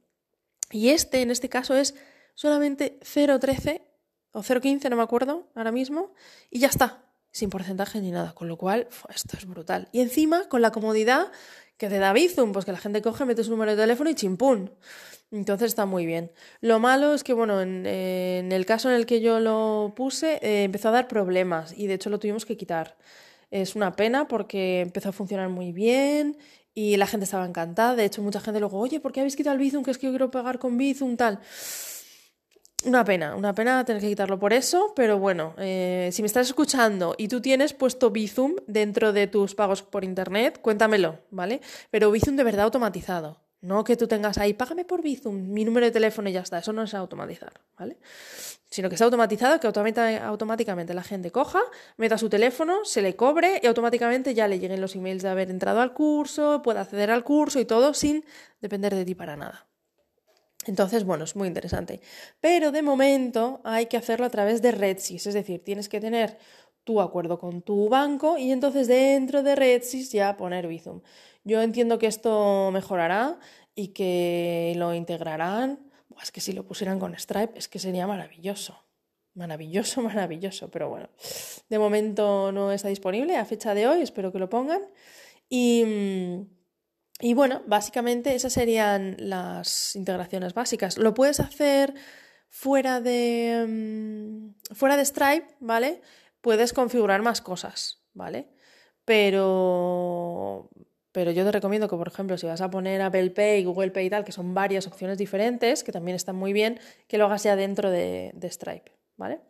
Y 0.70 0.90
este, 0.90 1.22
en 1.22 1.32
este 1.32 1.48
caso, 1.48 1.74
es 1.74 1.96
solamente 2.34 3.00
0,13 3.00 3.82
o 4.32 4.42
0,15, 4.42 4.90
no 4.90 4.96
me 4.96 5.02
acuerdo 5.02 5.48
ahora 5.56 5.72
mismo, 5.72 6.12
y 6.50 6.60
ya 6.60 6.68
está, 6.68 7.02
sin 7.32 7.50
porcentaje 7.50 8.00
ni 8.00 8.12
nada. 8.12 8.32
Con 8.34 8.46
lo 8.46 8.56
cual, 8.56 8.86
esto 9.12 9.36
es 9.36 9.46
brutal. 9.46 9.88
Y 9.90 10.02
encima, 10.02 10.48
con 10.48 10.62
la 10.62 10.70
comodidad 10.70 11.32
que 11.80 11.88
te 11.88 11.98
da 11.98 12.12
Bizum, 12.12 12.52
pues 12.52 12.66
que 12.66 12.72
la 12.72 12.78
gente 12.78 13.00
coge, 13.00 13.24
mete 13.24 13.42
su 13.42 13.50
número 13.50 13.70
de 13.70 13.78
teléfono 13.78 14.10
y 14.10 14.14
chimpún. 14.14 14.70
Entonces 15.30 15.68
está 15.68 15.86
muy 15.86 16.04
bien. 16.04 16.30
Lo 16.60 16.78
malo 16.78 17.14
es 17.14 17.24
que, 17.24 17.32
bueno, 17.32 17.62
en, 17.62 17.86
el 17.86 18.66
caso 18.66 18.90
en 18.90 18.96
el 18.96 19.06
que 19.06 19.22
yo 19.22 19.40
lo 19.40 19.94
puse, 19.96 20.38
eh, 20.42 20.64
empezó 20.64 20.90
a 20.90 20.92
dar 20.92 21.08
problemas 21.08 21.72
y 21.74 21.86
de 21.86 21.94
hecho 21.94 22.10
lo 22.10 22.18
tuvimos 22.18 22.44
que 22.44 22.58
quitar. 22.58 22.98
Es 23.50 23.76
una 23.76 23.96
pena 23.96 24.28
porque 24.28 24.80
empezó 24.80 25.08
a 25.08 25.12
funcionar 25.12 25.48
muy 25.48 25.72
bien 25.72 26.36
y 26.74 26.98
la 26.98 27.06
gente 27.06 27.24
estaba 27.24 27.46
encantada. 27.46 27.96
De 27.96 28.04
hecho, 28.04 28.20
mucha 28.20 28.40
gente 28.40 28.60
luego, 28.60 28.78
oye, 28.78 29.00
¿por 29.00 29.12
qué 29.12 29.20
habéis 29.20 29.34
quitado 29.34 29.54
el 29.54 29.60
Bizum? 29.60 29.82
Que 29.82 29.92
es 29.92 29.96
que 29.96 30.06
yo 30.06 30.12
quiero 30.12 30.30
pagar 30.30 30.58
con 30.58 30.76
Bizum, 30.76 31.16
tal. 31.16 31.40
Una 32.84 33.04
pena, 33.04 33.36
una 33.36 33.54
pena 33.54 33.84
tener 33.84 34.00
que 34.00 34.08
quitarlo 34.08 34.38
por 34.38 34.54
eso, 34.54 34.94
pero 34.96 35.18
bueno, 35.18 35.54
eh, 35.58 36.08
si 36.12 36.22
me 36.22 36.26
estás 36.26 36.46
escuchando 36.46 37.14
y 37.18 37.28
tú 37.28 37.42
tienes 37.42 37.74
puesto 37.74 38.10
Bizum 38.10 38.56
dentro 38.66 39.12
de 39.12 39.26
tus 39.26 39.54
pagos 39.54 39.82
por 39.82 40.02
internet, 40.02 40.60
cuéntamelo, 40.62 41.18
¿vale? 41.30 41.60
Pero 41.90 42.10
Bizum 42.10 42.36
de 42.36 42.44
verdad 42.44 42.64
automatizado. 42.64 43.38
No 43.60 43.84
que 43.84 43.98
tú 43.98 44.08
tengas 44.08 44.38
ahí, 44.38 44.54
págame 44.54 44.86
por 44.86 45.02
Bizum, 45.02 45.52
mi 45.52 45.66
número 45.66 45.84
de 45.84 45.92
teléfono 45.92 46.30
y 46.30 46.32
ya 46.32 46.40
está. 46.40 46.58
Eso 46.58 46.72
no 46.72 46.84
es 46.84 46.94
automatizar, 46.94 47.52
¿vale? 47.78 47.98
Sino 48.70 48.88
que 48.88 48.94
está 48.94 49.04
automatizado, 49.04 49.60
que 49.60 49.66
automáticamente 49.66 50.94
la 50.94 51.02
gente 51.02 51.30
coja, 51.30 51.60
meta 51.98 52.16
su 52.16 52.30
teléfono, 52.30 52.86
se 52.86 53.02
le 53.02 53.14
cobre 53.14 53.60
y 53.62 53.66
automáticamente 53.66 54.32
ya 54.32 54.48
le 54.48 54.58
lleguen 54.58 54.80
los 54.80 54.96
emails 54.96 55.22
de 55.22 55.28
haber 55.28 55.50
entrado 55.50 55.82
al 55.82 55.92
curso, 55.92 56.62
pueda 56.62 56.80
acceder 56.80 57.10
al 57.10 57.24
curso 57.24 57.60
y 57.60 57.66
todo 57.66 57.92
sin 57.92 58.24
depender 58.62 58.94
de 58.94 59.04
ti 59.04 59.14
para 59.14 59.36
nada. 59.36 59.69
Entonces, 60.66 61.04
bueno, 61.04 61.24
es 61.24 61.36
muy 61.36 61.48
interesante. 61.48 62.00
Pero 62.40 62.70
de 62.70 62.82
momento 62.82 63.60
hay 63.64 63.86
que 63.86 63.96
hacerlo 63.96 64.26
a 64.26 64.30
través 64.30 64.60
de 64.60 64.72
RedSys, 64.72 65.26
es 65.26 65.34
decir, 65.34 65.64
tienes 65.64 65.88
que 65.88 66.00
tener 66.00 66.38
tu 66.84 67.00
acuerdo 67.00 67.38
con 67.38 67.62
tu 67.62 67.88
banco 67.88 68.38
y 68.38 68.52
entonces 68.52 68.88
dentro 68.88 69.42
de 69.42 69.54
RedSys 69.54 70.12
ya 70.12 70.36
poner 70.36 70.66
Bizum. 70.66 71.02
Yo 71.44 71.62
entiendo 71.62 71.98
que 71.98 72.06
esto 72.06 72.70
mejorará 72.72 73.38
y 73.74 73.88
que 73.88 74.74
lo 74.76 74.94
integrarán. 74.94 75.90
es 76.22 76.30
que 76.32 76.40
si 76.40 76.52
lo 76.52 76.66
pusieran 76.66 76.98
con 76.98 77.14
Stripe 77.18 77.58
es 77.58 77.68
que 77.68 77.78
sería 77.78 78.06
maravilloso. 78.06 78.84
Maravilloso, 79.34 80.02
maravilloso. 80.02 80.70
Pero 80.70 80.88
bueno, 80.90 81.08
de 81.68 81.78
momento 81.78 82.52
no 82.52 82.72
está 82.72 82.88
disponible 82.88 83.36
a 83.36 83.44
fecha 83.44 83.74
de 83.74 83.86
hoy, 83.86 84.02
espero 84.02 84.32
que 84.32 84.38
lo 84.38 84.48
pongan. 84.48 84.82
Y. 85.48 85.84
Y 87.20 87.34
bueno, 87.34 87.62
básicamente 87.66 88.34
esas 88.34 88.54
serían 88.54 89.16
las 89.18 89.94
integraciones 89.94 90.54
básicas. 90.54 90.96
Lo 90.96 91.12
puedes 91.12 91.38
hacer 91.38 91.94
fuera 92.48 93.00
de, 93.00 93.66
mm, 93.68 94.74
fuera 94.74 94.96
de 94.96 95.04
Stripe, 95.04 95.46
¿vale? 95.60 96.00
Puedes 96.40 96.72
configurar 96.72 97.20
más 97.22 97.42
cosas, 97.42 98.02
¿vale? 98.14 98.48
Pero, 99.04 100.70
pero 101.12 101.30
yo 101.30 101.44
te 101.44 101.52
recomiendo 101.52 101.88
que, 101.88 101.96
por 101.96 102.08
ejemplo, 102.08 102.38
si 102.38 102.46
vas 102.46 102.60
a 102.62 102.70
poner 102.70 103.02
Apple 103.02 103.30
Pay, 103.30 103.64
Google 103.64 103.90
Pay 103.90 104.06
y 104.06 104.10
tal, 104.10 104.24
que 104.24 104.32
son 104.32 104.54
varias 104.54 104.86
opciones 104.86 105.18
diferentes, 105.18 105.84
que 105.84 105.92
también 105.92 106.16
están 106.16 106.36
muy 106.36 106.52
bien, 106.52 106.80
que 107.06 107.18
lo 107.18 107.26
hagas 107.26 107.42
ya 107.42 107.54
dentro 107.54 107.90
de, 107.90 108.32
Stripe, 108.50 108.92
¿vale? 109.16 109.40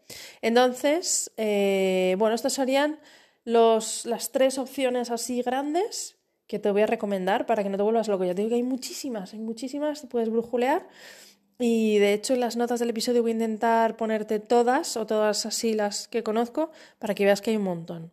Entonces, 0.42 1.32
eh, 1.36 2.16
bueno, 2.18 2.34
estas 2.34 2.54
serían 2.54 2.98
los, 3.44 4.06
las 4.06 4.32
tres 4.32 4.58
opciones 4.58 5.10
así 5.10 5.42
grandes 5.42 6.19
que 6.50 6.58
te 6.58 6.68
voy 6.72 6.82
a 6.82 6.86
recomendar 6.86 7.46
para 7.46 7.62
que 7.62 7.68
no 7.68 7.76
te 7.76 7.84
vuelvas 7.84 8.08
loco. 8.08 8.24
Ya 8.24 8.34
te 8.34 8.42
digo 8.42 8.48
que 8.48 8.56
hay 8.56 8.64
muchísimas, 8.64 9.32
hay 9.34 9.38
muchísimas, 9.38 10.04
puedes 10.10 10.30
brujulear. 10.30 10.88
Y 11.60 11.98
de 11.98 12.12
hecho 12.12 12.34
en 12.34 12.40
las 12.40 12.56
notas 12.56 12.80
del 12.80 12.90
episodio 12.90 13.22
voy 13.22 13.30
a 13.30 13.34
intentar 13.34 13.96
ponerte 13.96 14.40
todas 14.40 14.96
o 14.96 15.06
todas 15.06 15.46
así 15.46 15.74
las 15.74 16.08
que 16.08 16.24
conozco 16.24 16.72
para 16.98 17.14
que 17.14 17.24
veas 17.24 17.40
que 17.40 17.50
hay 17.50 17.56
un 17.56 17.62
montón. 17.62 18.12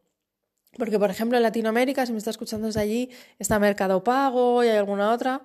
Porque, 0.78 1.00
por 1.00 1.10
ejemplo, 1.10 1.36
en 1.38 1.44
Latinoamérica, 1.44 2.06
si 2.06 2.12
me 2.12 2.20
estás 2.20 2.34
escuchando 2.34 2.68
desde 2.68 2.80
allí, 2.80 3.10
está 3.40 3.58
Mercado 3.58 4.04
Pago 4.04 4.64
y 4.64 4.68
hay 4.68 4.78
alguna 4.78 5.12
otra, 5.12 5.44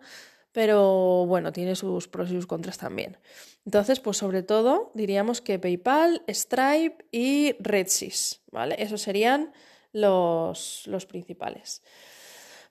pero 0.52 1.24
bueno, 1.24 1.50
tiene 1.50 1.74
sus 1.74 2.08
pros 2.08 2.30
y 2.30 2.34
sus 2.34 2.46
contras 2.46 2.76
también. 2.76 3.16
Entonces, 3.64 4.00
pues 4.00 4.18
sobre 4.18 4.42
todo 4.42 4.90
diríamos 4.92 5.40
que 5.40 5.58
PayPal, 5.58 6.22
Stripe 6.28 7.06
y 7.10 7.54
RedSys, 7.58 8.42
¿vale? 8.50 8.74
Esos 8.78 9.00
serían 9.00 9.50
los, 9.92 10.86
los 10.88 11.06
principales. 11.06 11.82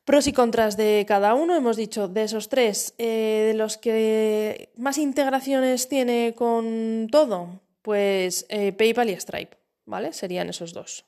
Pros 0.06 0.26
y 0.28 0.34
contras 0.34 0.78
de 0.78 1.06
cada 1.08 1.36
uno, 1.36 1.56
hemos 1.56 1.78
dicho 1.78 2.08
de 2.08 2.24
esos 2.24 2.50
tres, 2.50 2.96
eh, 2.98 3.46
de 3.48 3.54
los 3.54 3.78
que 3.78 4.72
más 4.76 4.98
integraciones 4.98 5.90
tiene 5.90 6.34
con 6.36 7.08
todo, 7.12 7.62
pues 7.84 8.48
eh, 8.50 8.72
PayPal 8.74 9.12
y 9.12 9.20
Stripe, 9.20 9.58
¿vale? 9.86 10.12
Serían 10.14 10.50
esos 10.50 10.74
dos. 10.74 11.06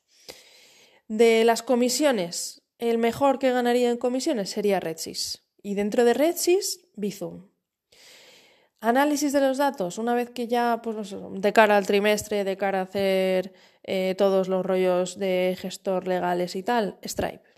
De 1.08 1.43
las 1.43 1.63
comisiones, 1.63 2.62
el 2.77 2.99
mejor 2.99 3.39
que 3.39 3.51
ganaría 3.51 3.89
en 3.89 3.97
comisiones 3.97 4.51
sería 4.51 4.79
RedSys. 4.79 5.43
Y 5.62 5.73
dentro 5.73 6.06
de 6.06 6.13
RedSys, 6.13 6.86
Bizum. 6.95 7.47
Análisis 8.79 9.32
de 9.32 9.39
los 9.39 9.58
datos, 9.58 9.97
una 9.97 10.13
vez 10.13 10.29
que 10.29 10.47
ya, 10.47 10.82
pues 10.84 11.15
de 11.32 11.53
cara 11.53 11.77
al 11.77 11.88
trimestre, 11.88 12.43
de 12.43 12.58
cara 12.58 12.82
a 12.82 12.84
hacer 12.84 13.53
eh, 13.84 14.13
todos 14.17 14.49
los 14.49 14.65
rollos 14.65 15.17
de 15.17 15.58
gestor 15.58 16.08
legales 16.08 16.56
y 16.56 16.63
tal, 16.63 16.99
Stripe. 17.01 17.53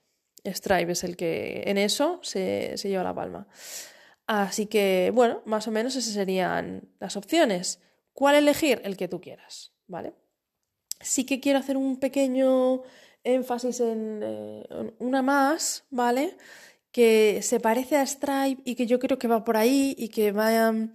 Stripe 0.54 0.92
es 0.92 1.04
el 1.04 1.16
que 1.18 1.64
en 1.66 1.78
eso 1.78 2.20
se, 2.22 2.76
lleva 2.78 3.04
la 3.04 3.14
palma. 3.14 3.48
Así 4.28 4.66
que, 4.66 5.12
bueno, 5.14 5.42
más 5.46 5.68
o 5.68 5.72
menos 5.72 5.96
esas 5.96 6.14
serían 6.14 6.90
las 7.00 7.16
opciones. 7.16 7.80
¿Cuál 8.14 8.36
elegir? 8.36 8.82
El 8.84 8.98
que 8.98 9.08
tú 9.08 9.22
quieras, 9.22 9.74
¿vale? 9.88 10.14
Sí 11.02 11.26
que 11.26 11.40
quiero 11.40 11.60
hacer 11.60 11.78
un 11.78 12.00
pequeño 12.00 12.82
énfasis 13.24 13.80
en 13.82 14.22
eh, 14.24 14.64
una 15.00 15.22
más, 15.22 15.84
¿vale? 15.90 16.38
Que 16.92 17.42
se 17.42 17.60
parece 17.60 17.98
a 17.98 18.06
Stripe 18.06 18.62
y 18.66 18.76
que 18.76 18.88
yo 18.88 19.00
creo 19.00 19.20
que 19.20 19.28
va 19.28 19.44
por 19.44 19.58
ahí 19.58 19.96
y 19.98 20.10
que 20.10 20.32
vayan 20.32 20.94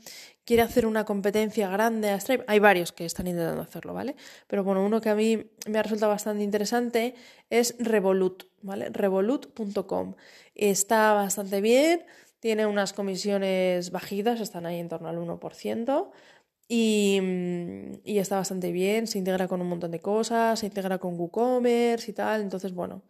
quiere 0.50 0.64
hacer 0.64 0.84
una 0.84 1.04
competencia 1.04 1.68
grande 1.68 2.10
a 2.10 2.18
Stripe. 2.18 2.42
Hay 2.48 2.58
varios 2.58 2.90
que 2.90 3.04
están 3.04 3.28
intentando 3.28 3.62
hacerlo, 3.62 3.94
¿vale? 3.94 4.16
Pero 4.48 4.64
bueno, 4.64 4.84
uno 4.84 5.00
que 5.00 5.08
a 5.08 5.14
mí 5.14 5.48
me 5.68 5.78
ha 5.78 5.82
resultado 5.84 6.10
bastante 6.10 6.42
interesante 6.42 7.14
es 7.50 7.76
Revolut, 7.78 8.49
¿vale? 8.62 8.88
Revolut.com. 8.90 10.14
Está 10.54 11.12
bastante 11.12 11.60
bien, 11.60 12.04
tiene 12.40 12.66
unas 12.66 12.92
comisiones 12.92 13.90
bajitas, 13.90 14.40
están 14.40 14.66
ahí 14.66 14.78
en 14.78 14.88
torno 14.88 15.08
al 15.08 15.18
1%. 15.18 16.10
Y, 16.68 17.20
y, 18.04 18.18
está 18.18 18.36
bastante 18.36 18.70
bien, 18.70 19.08
se 19.08 19.18
integra 19.18 19.48
con 19.48 19.60
un 19.60 19.68
montón 19.68 19.90
de 19.90 19.98
cosas, 20.00 20.60
se 20.60 20.66
integra 20.66 20.98
con 20.98 21.18
WooCommerce 21.18 22.12
y 22.12 22.14
tal, 22.14 22.42
entonces 22.42 22.72
bueno, 22.72 23.02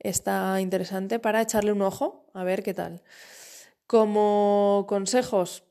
está 0.00 0.60
interesante 0.60 1.20
para 1.20 1.40
echarle 1.40 1.72
un 1.72 1.82
ojo 1.82 2.26
a 2.34 2.42
ver 2.42 2.64
qué 2.64 2.74
tal. 2.74 3.02
Como 3.86 4.86
consejos, 4.88 5.64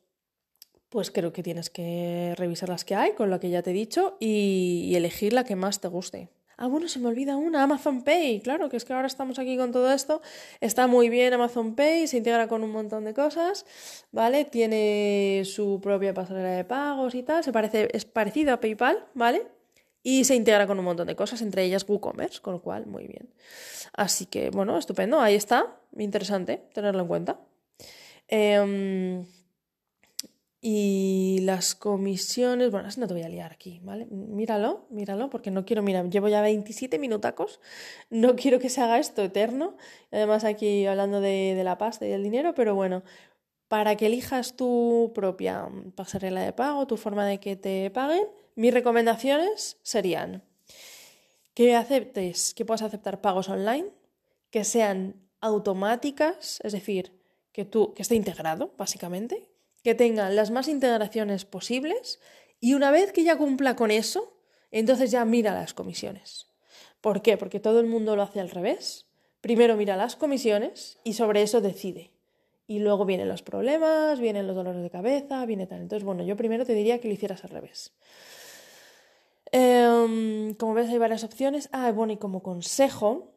pues 0.94 1.10
creo 1.10 1.34
que 1.34 1.42
tienes 1.42 1.72
que 1.72 2.36
revisar 2.38 2.70
las 2.70 2.86
que 2.86 2.94
hay 2.94 3.14
con 3.14 3.32
lo 3.32 3.40
que 3.40 3.50
ya 3.50 3.64
te 3.64 3.72
he 3.72 3.74
dicho 3.74 4.16
y, 4.20 4.94
elegir 4.96 5.34
la 5.34 5.44
que 5.44 5.56
más 5.56 5.82
te 5.82 5.88
guste. 5.88 6.30
Ah, 6.64 6.68
bueno, 6.68 6.88
se 6.88 6.98
me 6.98 7.10
olvida 7.10 7.36
una, 7.36 7.62
Amazon 7.64 8.04
Pay. 8.04 8.40
Claro, 8.40 8.70
que 8.70 8.78
es 8.78 8.86
que 8.86 8.94
ahora 8.94 9.08
estamos 9.08 9.38
aquí 9.38 9.58
con 9.58 9.74
todo 9.74 9.92
esto. 9.92 10.22
Está 10.62 10.88
muy 10.88 11.10
bien 11.10 11.34
Amazon 11.34 11.76
Pay, 11.76 12.08
se 12.08 12.16
integra 12.16 12.48
con 12.48 12.64
un 12.64 12.72
montón 12.72 13.04
de 13.04 13.14
cosas, 13.14 13.66
¿vale? 14.14 14.46
Tiene 14.46 15.42
su 15.44 15.82
propia 15.82 16.14
pasarela 16.14 16.52
de 16.52 16.64
pagos 16.64 17.16
y 17.16 17.24
tal. 17.24 17.44
Se 17.44 17.52
parece, 17.52 17.90
es 17.92 18.06
parecido 18.06 18.54
a 18.54 18.62
PayPal, 18.62 19.06
¿vale? 19.14 19.46
Y 20.04 20.24
se 20.24 20.36
integra 20.36 20.66
con 20.66 20.80
un 20.80 20.86
montón 20.86 21.08
de 21.08 21.18
cosas, 21.18 21.42
entre 21.42 21.66
ellas 21.66 21.84
WooCommerce, 21.86 22.40
con 22.40 22.54
lo 22.54 22.62
cual, 22.62 22.86
muy 22.86 23.08
bien. 23.08 23.34
Así 23.92 24.26
que, 24.26 24.50
bueno, 24.50 24.78
estupendo, 24.78 25.20
ahí 25.20 25.36
está. 25.36 25.82
Interesante 25.98 26.64
tenerlo 26.74 27.02
en 27.02 27.08
cuenta. 27.10 27.42
Eh, 28.30 29.22
y 30.66 31.40
las 31.42 31.76
comisiones, 31.76 32.72
bueno, 32.72 32.88
así 32.88 32.98
no 32.98 33.06
te 33.06 33.14
voy 33.14 33.24
a 33.24 33.28
liar 33.28 33.52
aquí, 33.52 33.82
¿vale? 33.84 34.06
Míralo, 34.06 34.88
míralo, 34.90 35.30
porque 35.30 35.52
no 35.52 35.66
quiero, 35.66 35.82
mira, 35.84 36.02
llevo 36.06 36.30
ya 36.30 36.42
27 36.42 37.00
minutacos, 37.00 37.60
no 38.10 38.38
quiero 38.38 38.60
que 38.60 38.70
se 38.70 38.80
haga 38.80 38.98
esto 38.98 39.22
eterno, 39.22 39.76
además 40.10 40.46
aquí 40.46 40.86
hablando 40.86 41.20
de, 41.20 41.62
la 41.66 41.78
pasta 41.78 42.06
y 42.06 42.10
del 42.12 42.24
dinero, 42.24 42.54
pero 42.56 42.76
bueno, 42.76 43.04
para 43.68 43.98
que 43.98 44.06
elijas 44.06 44.56
tu 44.56 45.12
propia 45.14 45.68
pasarela 45.96 46.40
de 46.40 46.54
pago, 46.54 46.88
tu 46.88 46.96
forma 46.96 47.26
de 47.26 47.42
que 47.42 47.58
te 47.58 47.92
paguen, 47.92 48.26
mis 48.56 48.74
recomendaciones 48.74 49.80
serían 49.82 50.44
que 51.54 51.76
aceptes, 51.76 52.54
que 52.54 52.64
puedas 52.64 52.84
aceptar 52.84 53.20
pagos 53.20 53.50
online, 53.50 53.90
que 54.50 54.64
sean 54.64 55.28
automáticas, 55.42 56.62
es 56.64 56.72
decir, 56.72 57.20
que 57.52 57.66
tú, 57.66 57.94
que 57.94 58.02
esté 58.02 58.16
integrado, 58.16 58.74
básicamente, 58.78 59.53
que 59.84 59.96
tengan 59.96 60.36
las 60.36 60.52
más 60.52 60.68
integraciones 60.68 61.46
posibles 61.46 62.20
y 62.60 62.74
una 62.74 62.92
vez 62.92 63.12
que 63.12 63.24
ya 63.24 63.38
cumpla 63.38 63.76
con 63.76 63.92
eso, 63.92 64.34
entonces 64.72 65.12
ya 65.12 65.26
mira 65.26 65.54
las 65.54 65.74
comisiones. 65.74 66.48
¿Por 67.02 67.22
qué? 67.22 67.38
Porque 67.38 67.60
todo 67.60 67.82
el 67.82 67.88
mundo 67.88 68.16
lo 68.16 68.22
hace 68.22 68.40
al 68.40 68.50
revés. 68.50 69.06
Primero 69.42 69.76
mira 69.76 69.98
las 69.98 70.16
comisiones 70.16 70.98
y 71.04 71.14
sobre 71.14 71.42
eso 71.42 71.60
decide. 71.60 72.12
Y 72.66 72.80
luego 72.80 73.04
vienen 73.04 73.28
los 73.28 73.42
problemas, 73.42 74.22
vienen 74.22 74.48
los 74.48 74.56
dolores 74.56 74.82
de 74.82 74.90
cabeza, 74.90 75.46
viene 75.46 75.68
tal. 75.68 75.82
Entonces, 75.82 76.06
bueno, 76.06 76.24
yo 76.24 76.38
primero 76.38 76.66
te 76.66 76.74
diría 76.74 77.02
que 77.02 77.10
lo 77.10 77.14
hicieras 77.14 77.44
al 77.44 77.50
revés. 77.50 77.92
Em, 79.52 80.54
como 80.56 80.74
ves, 80.74 80.90
hay 80.90 80.98
varias 80.98 81.26
opciones. 81.26 81.68
Ah, 81.74 81.92
bueno, 81.92 82.14
y 82.14 82.18
como 82.18 82.42
consejo, 82.42 83.34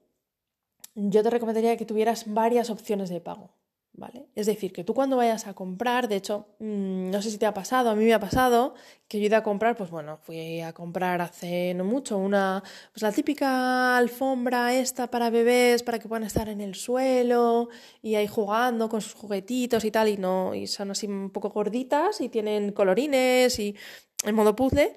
yo 0.94 1.24
te 1.24 1.30
recomendaría 1.30 1.76
que 1.76 1.84
tuvieras 1.84 2.32
varias 2.32 2.70
opciones 2.70 3.10
de 3.10 3.20
pago. 3.20 3.50
¿Vale? 3.96 4.26
Es 4.34 4.46
decir, 4.46 4.72
que 4.72 4.84
tú 4.84 4.94
cuando 4.94 5.16
vayas 5.16 5.46
a 5.46 5.54
comprar, 5.54 6.08
de 6.08 6.16
hecho, 6.16 6.46
mm, 6.58 7.10
no 7.10 7.22
sé 7.22 7.30
si 7.30 7.38
te 7.38 7.46
ha 7.46 7.54
pasado, 7.54 7.90
a 7.90 7.94
mí 7.94 8.04
me 8.04 8.14
ha 8.14 8.20
pasado 8.20 8.74
que 9.08 9.18
yo 9.18 9.24
he 9.24 9.26
ido 9.26 9.36
a 9.36 9.42
comprar, 9.42 9.76
pues 9.76 9.90
bueno, 9.90 10.18
fui 10.22 10.60
a 10.60 10.72
comprar 10.72 11.20
hace 11.20 11.74
no 11.74 11.84
mucho 11.84 12.18
una, 12.18 12.62
pues 12.92 13.02
la 13.02 13.12
típica 13.12 13.96
alfombra 13.96 14.74
esta 14.74 15.10
para 15.10 15.30
bebés, 15.30 15.82
para 15.82 15.98
que 15.98 16.08
puedan 16.08 16.24
estar 16.24 16.48
en 16.48 16.60
el 16.60 16.74
suelo 16.74 17.68
y 18.02 18.14
ahí 18.16 18.26
jugando 18.26 18.88
con 18.88 19.00
sus 19.00 19.14
juguetitos 19.14 19.84
y 19.84 19.90
tal, 19.90 20.08
y 20.08 20.16
no, 20.16 20.54
y 20.54 20.66
son 20.66 20.90
así 20.90 21.06
un 21.06 21.30
poco 21.30 21.50
gorditas 21.50 22.20
y 22.20 22.28
tienen 22.28 22.72
colorines 22.72 23.58
y 23.58 23.76
en 24.24 24.34
modo 24.34 24.54
puzzle. 24.56 24.94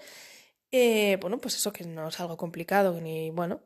Eh, 0.72 1.18
bueno, 1.22 1.40
pues 1.40 1.56
eso 1.56 1.74
que 1.74 1.84
no 1.86 2.08
es 2.10 2.20
algo 2.20 2.38
complicado, 2.38 3.00
ni 3.02 3.32
bueno, 3.32 3.62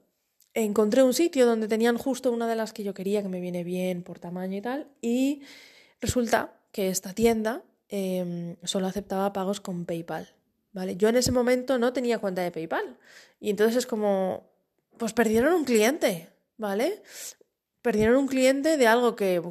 encontré 0.54 1.04
un 1.04 1.14
sitio 1.14 1.46
donde 1.46 1.68
tenían 1.68 1.98
justo 1.98 2.32
una 2.32 2.48
de 2.48 2.56
las 2.56 2.74
que 2.74 2.84
yo 2.84 2.94
quería, 2.94 3.22
que 3.22 3.30
me 3.30 3.40
viene 3.40 3.64
bien 3.64 4.04
por 4.04 4.20
tamaño 4.20 4.58
y 4.58 4.62
tal, 4.62 4.88
y 5.02 5.42
resulta 6.02 6.54
que 6.72 6.90
esta 6.90 7.14
tienda 7.14 7.64
em, 7.90 8.56
solo 8.64 8.88
aceptaba 8.88 9.34
pagos 9.34 9.62
con 9.62 9.86
PayPal. 9.86 10.34
¿vale? 10.74 10.98
Yo 10.98 11.08
en 11.08 11.16
ese 11.16 11.32
momento 11.32 11.78
no 11.78 11.94
tenía 11.94 12.20
cuenta 12.20 12.42
de 12.42 12.52
PayPal. 12.52 12.98
Y 13.40 13.50
entonces 13.52 13.78
es 13.78 13.86
como, 13.86 14.50
pues 14.98 15.14
perdieron 15.14 15.54
un 15.54 15.64
cliente, 15.64 16.30
¿vale? 16.58 17.02
Perdieron 17.82 18.18
un 18.18 18.28
cliente 18.28 18.78
de 18.78 18.88
algo 18.88 19.16
que, 19.16 19.42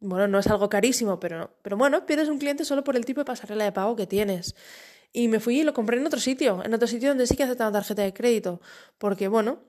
bueno, 0.00 0.28
no 0.28 0.38
es 0.38 0.46
algo 0.46 0.68
carísimo, 0.68 1.18
pero, 1.18 1.50
pero 1.62 1.76
bueno, 1.76 2.06
pierdes 2.06 2.28
un 2.28 2.38
cliente 2.38 2.64
solo 2.64 2.84
por 2.84 2.96
el 2.96 3.04
tipo 3.04 3.20
de 3.20 3.24
pasarela 3.24 3.64
de 3.64 3.72
pago 3.72 3.96
que 3.96 4.06
tienes. 4.06 4.54
Y 5.12 5.28
me 5.28 5.40
fui 5.40 5.60
y 5.60 5.64
lo 5.64 5.72
compré 5.72 5.98
en 5.98 6.06
otro 6.06 6.20
sitio, 6.20 6.62
en 6.62 6.74
otro 6.74 6.86
sitio 6.86 7.08
donde 7.08 7.26
sí 7.26 7.36
que 7.36 7.44
aceptaban 7.44 7.72
tarjeta 7.72 8.02
de 8.02 8.12
crédito, 8.12 8.60
porque 8.98 9.28
bueno, 9.28 9.60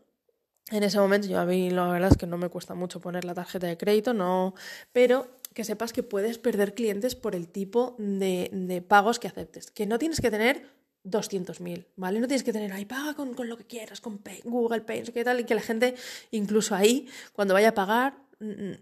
en 0.72 0.84
ese 0.84 1.00
momento 1.00 1.28
yo 1.28 1.40
a 1.40 1.46
mí 1.46 1.70
la 1.70 1.88
verdad 1.88 2.12
es 2.12 2.18
que 2.18 2.28
no 2.28 2.38
me 2.38 2.50
cuesta 2.50 2.76
mucho 2.76 3.00
poner 3.00 3.26
la 3.26 3.34
tarjeta 3.34 3.68
de 3.68 3.78
crédito, 3.78 4.14
no, 4.14 4.54
pero 4.92 5.28
que 5.54 5.64
sepas 5.64 5.94
que 5.94 6.04
puedes 6.04 6.38
perder 6.38 6.74
clientes 6.74 7.16
por 7.16 7.36
el 7.36 7.48
tipo 7.48 7.96
de, 7.98 8.50
de, 8.52 8.82
pagos 8.82 9.20
que 9.20 9.28
aceptes, 9.28 9.72
que 9.72 9.86
no 9.86 10.00
tienes 10.00 10.22
que 10.22 10.30
tener 10.32 10.64
200.000, 11.04 11.88
¿vale? 11.96 12.20
No 12.20 12.28
tienes 12.28 12.44
que 12.44 12.54
tener 12.54 12.72
ahí, 12.74 12.86
paga 12.86 13.14
con, 13.14 13.36
lo 13.48 13.58
que 13.58 13.66
quieras, 13.66 14.02
con 14.02 14.22
Google 14.44 14.82
Pay, 14.82 15.04
no 15.04 15.14
qué 15.14 15.24
tal, 15.24 15.40
y 15.40 15.44
que 15.44 15.56
la 15.56 15.62
gente, 15.62 15.96
incluso 16.32 16.76
ahí, 16.76 17.08
cuando 17.34 17.54
vaya 17.54 17.70
a 17.70 17.74
pagar, 17.74 18.18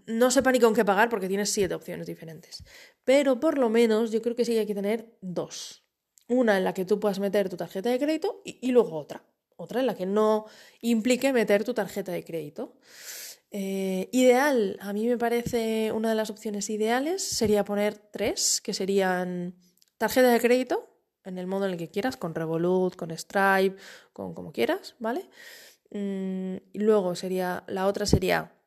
no 0.06 0.30
sepa 0.30 0.52
ni 0.52 0.60
con 0.60 0.74
qué 0.74 0.84
pagar 0.84 1.08
porque 1.08 1.28
tienes 1.28 1.50
siete 1.50 1.74
opciones 1.74 2.06
diferentes. 2.06 2.64
Pero 3.04 3.40
por 3.40 3.58
lo 3.58 3.68
menos 3.68 4.10
yo 4.10 4.22
creo 4.22 4.36
que 4.36 4.44
sí 4.44 4.56
hay 4.56 4.66
que 4.66 4.74
tener 4.74 5.16
dos. 5.20 5.84
Una 6.28 6.58
en 6.58 6.64
la 6.64 6.74
que 6.74 6.84
tú 6.84 7.00
puedas 7.00 7.18
meter 7.18 7.48
tu 7.48 7.56
tarjeta 7.56 7.90
de 7.90 7.98
crédito 7.98 8.42
y, 8.44 8.70
luego 8.70 8.96
otra. 8.96 9.24
Otra 9.60 9.80
en 9.80 9.86
la 9.86 9.96
que 9.96 10.06
no 10.06 10.46
implique 10.80 11.32
meter 11.32 11.64
tu 11.64 11.74
tarjeta 11.74 12.12
de 12.12 12.24
crédito. 12.24 12.76
Eh, 13.50 14.08
ideal, 14.12 14.78
a 14.80 14.92
mí 14.92 15.08
me 15.08 15.18
parece 15.18 15.90
una 15.90 16.10
de 16.10 16.14
las 16.14 16.30
opciones 16.30 16.70
ideales 16.70 17.22
sería 17.22 17.64
poner 17.64 17.98
tres, 17.98 18.60
que 18.60 18.72
serían 18.72 19.56
tarjeta 19.96 20.28
de 20.28 20.38
crédito, 20.38 20.88
en 21.24 21.38
el 21.38 21.48
modo 21.48 21.66
en 21.66 21.72
el 21.72 21.76
que 21.76 21.90
quieras, 21.90 22.16
con 22.16 22.36
Revolut, 22.36 22.94
con 22.94 23.10
Stripe, 23.10 23.76
con 24.12 24.32
como 24.32 24.52
quieras, 24.52 24.94
¿vale? 25.00 25.28
Mm, 25.90 26.56
y 26.72 26.78
luego 26.78 27.16
sería, 27.16 27.64
la 27.66 27.88
otra 27.88 28.06
sería 28.06 28.57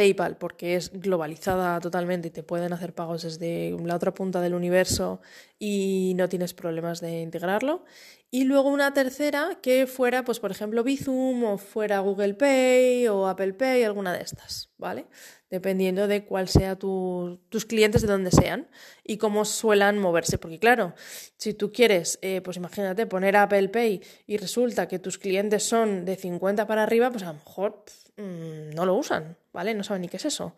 PayPal 0.00 0.38
porque 0.38 0.76
es 0.76 0.90
globalizada 0.94 1.78
totalmente 1.78 2.28
y 2.28 2.30
te 2.30 2.42
pueden 2.42 2.72
hacer 2.72 2.94
pagos 2.94 3.22
desde 3.22 3.76
la 3.84 3.96
otra 3.96 4.14
punta 4.14 4.40
del 4.40 4.54
universo 4.54 5.20
y 5.58 6.14
no 6.16 6.26
tienes 6.26 6.54
problemas 6.54 7.02
de 7.02 7.20
integrarlo. 7.20 7.84
Y 8.30 8.44
luego 8.44 8.70
una 8.70 8.94
tercera 8.94 9.58
que 9.60 9.86
fuera, 9.86 10.24
pues 10.24 10.40
por 10.40 10.52
ejemplo, 10.52 10.82
Bizum 10.82 11.44
o 11.44 11.58
fuera 11.58 11.98
Google 11.98 12.32
Pay 12.32 13.08
o 13.08 13.26
Apple 13.26 13.52
Pay, 13.52 13.82
alguna 13.82 14.14
de 14.14 14.22
estas, 14.22 14.70
¿vale? 14.78 15.04
Dependiendo 15.50 16.06
de 16.06 16.24
cuál 16.24 16.48
sea 16.48 16.76
tus 16.76 17.66
clientes, 17.68 18.00
de 18.00 18.08
dónde 18.08 18.30
sean 18.30 18.68
y 19.04 19.18
cómo 19.18 19.44
suelan 19.44 19.98
moverse. 19.98 20.38
Porque 20.38 20.58
claro, 20.58 20.94
si 21.36 21.52
tú 21.52 21.72
quieres, 21.72 22.18
eh, 22.22 22.40
pues 22.40 22.56
imagínate, 22.56 23.04
poner 23.04 23.36
Apple 23.36 23.68
Pay 23.68 24.00
y 24.26 24.38
resulta 24.38 24.88
que 24.88 24.98
tus 24.98 25.18
clientes 25.18 25.64
son 25.64 26.06
de 26.06 26.16
50 26.16 26.66
para 26.66 26.84
arriba, 26.84 27.10
pues 27.10 27.24
a 27.24 27.32
lo 27.32 27.34
mejor 27.34 27.84
Mm, 28.20 28.74
no 28.74 28.84
lo 28.84 28.94
usan, 28.94 29.36
¿vale? 29.52 29.74
No 29.74 29.82
saben 29.82 30.02
ni 30.02 30.08
qué 30.08 30.18
es 30.18 30.26
eso. 30.26 30.54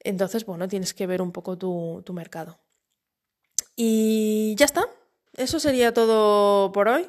Entonces, 0.00 0.44
bueno, 0.44 0.68
tienes 0.68 0.92
que 0.92 1.06
ver 1.06 1.22
un 1.22 1.32
poco 1.32 1.56
tu, 1.56 2.04
mercado. 2.12 2.58
Y 3.76 4.54
ya 4.56 4.66
está. 4.66 4.86
Eso 5.34 5.58
sería 5.60 5.94
todo 5.94 6.72
por 6.72 6.88
hoy. 6.88 7.08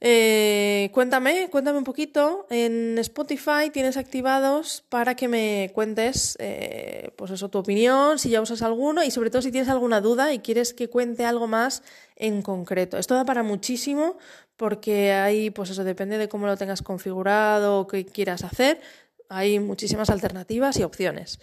Eh, 0.00 0.90
cuéntame, 0.92 1.48
cuéntame 1.50 1.78
un 1.78 1.84
poquito. 1.84 2.46
En 2.50 2.98
Spotify 2.98 3.70
tienes 3.72 3.96
activados 3.96 4.84
para 4.88 5.14
que 5.14 5.28
me 5.28 5.70
cuentes, 5.74 6.36
eh, 6.40 7.10
pues 7.16 7.30
eso, 7.30 7.48
tu 7.48 7.58
opinión, 7.58 8.18
si 8.18 8.30
ya 8.30 8.40
usas 8.40 8.62
alguno 8.62 9.04
y 9.04 9.10
sobre 9.10 9.30
todo 9.30 9.42
si 9.42 9.52
tienes 9.52 9.70
alguna 9.70 10.00
duda 10.00 10.32
y 10.32 10.40
quieres 10.40 10.74
que 10.74 10.88
cuente 10.88 11.24
algo 11.24 11.46
más 11.46 11.82
en 12.16 12.42
concreto. 12.42 12.98
Esto 12.98 13.14
da 13.14 13.24
para 13.24 13.42
muchísimo 13.42 14.16
porque 14.56 15.12
ahí, 15.12 15.50
pues 15.50 15.70
eso 15.70 15.84
depende 15.84 16.18
de 16.18 16.28
cómo 16.28 16.46
lo 16.46 16.56
tengas 16.56 16.82
configurado 16.82 17.80
o 17.80 17.86
qué 17.86 18.04
quieras 18.04 18.44
hacer. 18.44 18.80
Hay 19.28 19.58
muchísimas 19.58 20.10
alternativas 20.10 20.78
y 20.78 20.84
opciones. 20.84 21.40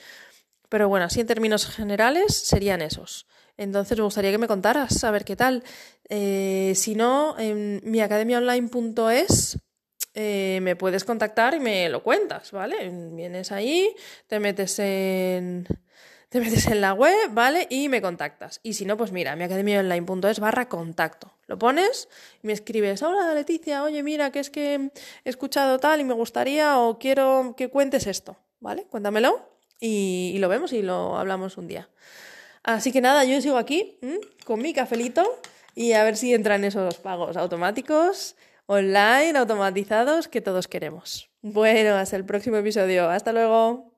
Pero 0.69 0.89
bueno, 0.89 1.06
así 1.06 1.19
en 1.19 1.28
términos 1.28 1.67
generales 1.67 2.36
serían 2.36 2.82
esos. 2.82 3.28
Entonces 3.58 3.97
me 3.97 4.04
gustaría 4.04 4.32
que 4.32 4.39
me 4.39 4.47
contaras, 4.47 5.04
a 5.04 5.12
ver 5.12 5.26
qué 5.26 5.36
tal. 5.36 5.63
Eh, 6.10 6.73
si 6.76 6.95
no, 6.95 7.38
en 7.38 7.82
miacademiaonline.es 7.84 9.60
eh, 10.15 10.60
me 10.62 10.76
puedes 10.76 11.04
contactar 11.04 11.54
y 11.56 11.60
me 11.60 11.89
lo 11.89 12.04
cuentas, 12.04 12.52
¿vale? 12.52 12.89
Vienes 12.89 13.52
ahí, 13.52 13.95
te 14.28 14.39
metes 14.39 14.80
en 14.80 15.67
te 16.34 16.39
metes 16.39 16.65
en 16.65 16.82
la 16.82 16.93
web, 16.93 17.30
¿vale? 17.30 17.67
Y 17.69 17.89
me 17.89 18.02
contactas. 18.02 18.60
Y 18.63 18.74
si 18.74 18.86
no, 18.86 18.98
pues 18.98 19.12
mira, 19.12 19.36
miacademiaonline.es 19.36 20.39
barra 20.39 20.67
contacto. 20.67 21.32
Lo 21.46 21.60
pones 21.60 22.10
y 22.41 22.48
me 22.48 22.54
escribes, 22.54 23.04
hola 23.04 23.36
Leticia, 23.36 23.84
oye, 23.84 24.02
mira, 24.02 24.32
que 24.32 24.39
es 24.39 24.50
que 24.50 24.89
he 25.26 25.30
escuchado 25.30 25.78
tal 25.78 26.02
y 26.02 26.04
me 26.04 26.15
gustaría 26.15 26.80
o 26.80 26.98
quiero 26.98 27.54
que 27.56 27.69
cuentes 27.69 28.08
esto, 28.08 28.36
¿vale? 28.60 28.86
Cuéntamelo 28.89 29.48
y, 29.80 30.36
lo 30.39 30.50
vemos 30.50 30.74
y 30.74 30.82
lo 30.82 31.17
hablamos 31.17 31.58
un 31.58 31.67
día. 31.67 31.88
Así 32.63 32.91
que 32.91 33.00
nada, 33.00 33.26
yo 33.26 33.39
sigo 33.39 33.58
aquí 33.58 34.00
con 34.43 34.60
mi 34.60 34.74
cafelito 34.74 35.39
y 35.76 35.93
a 35.93 36.04
ver 36.04 36.17
si 36.17 36.34
entran 36.34 36.63
esos 36.63 36.96
pagos 36.96 37.38
automáticos, 37.38 38.36
online, 38.65 39.38
automatizados 39.38 40.28
que 40.28 40.41
todos 40.41 40.67
queremos. 40.67 41.30
Bueno, 41.43 41.93
hasta 41.93 42.15
el 42.15 42.26
próximo 42.26 42.58
episodio. 42.58 43.08
Hasta 43.08 43.34
luego. 43.34 43.92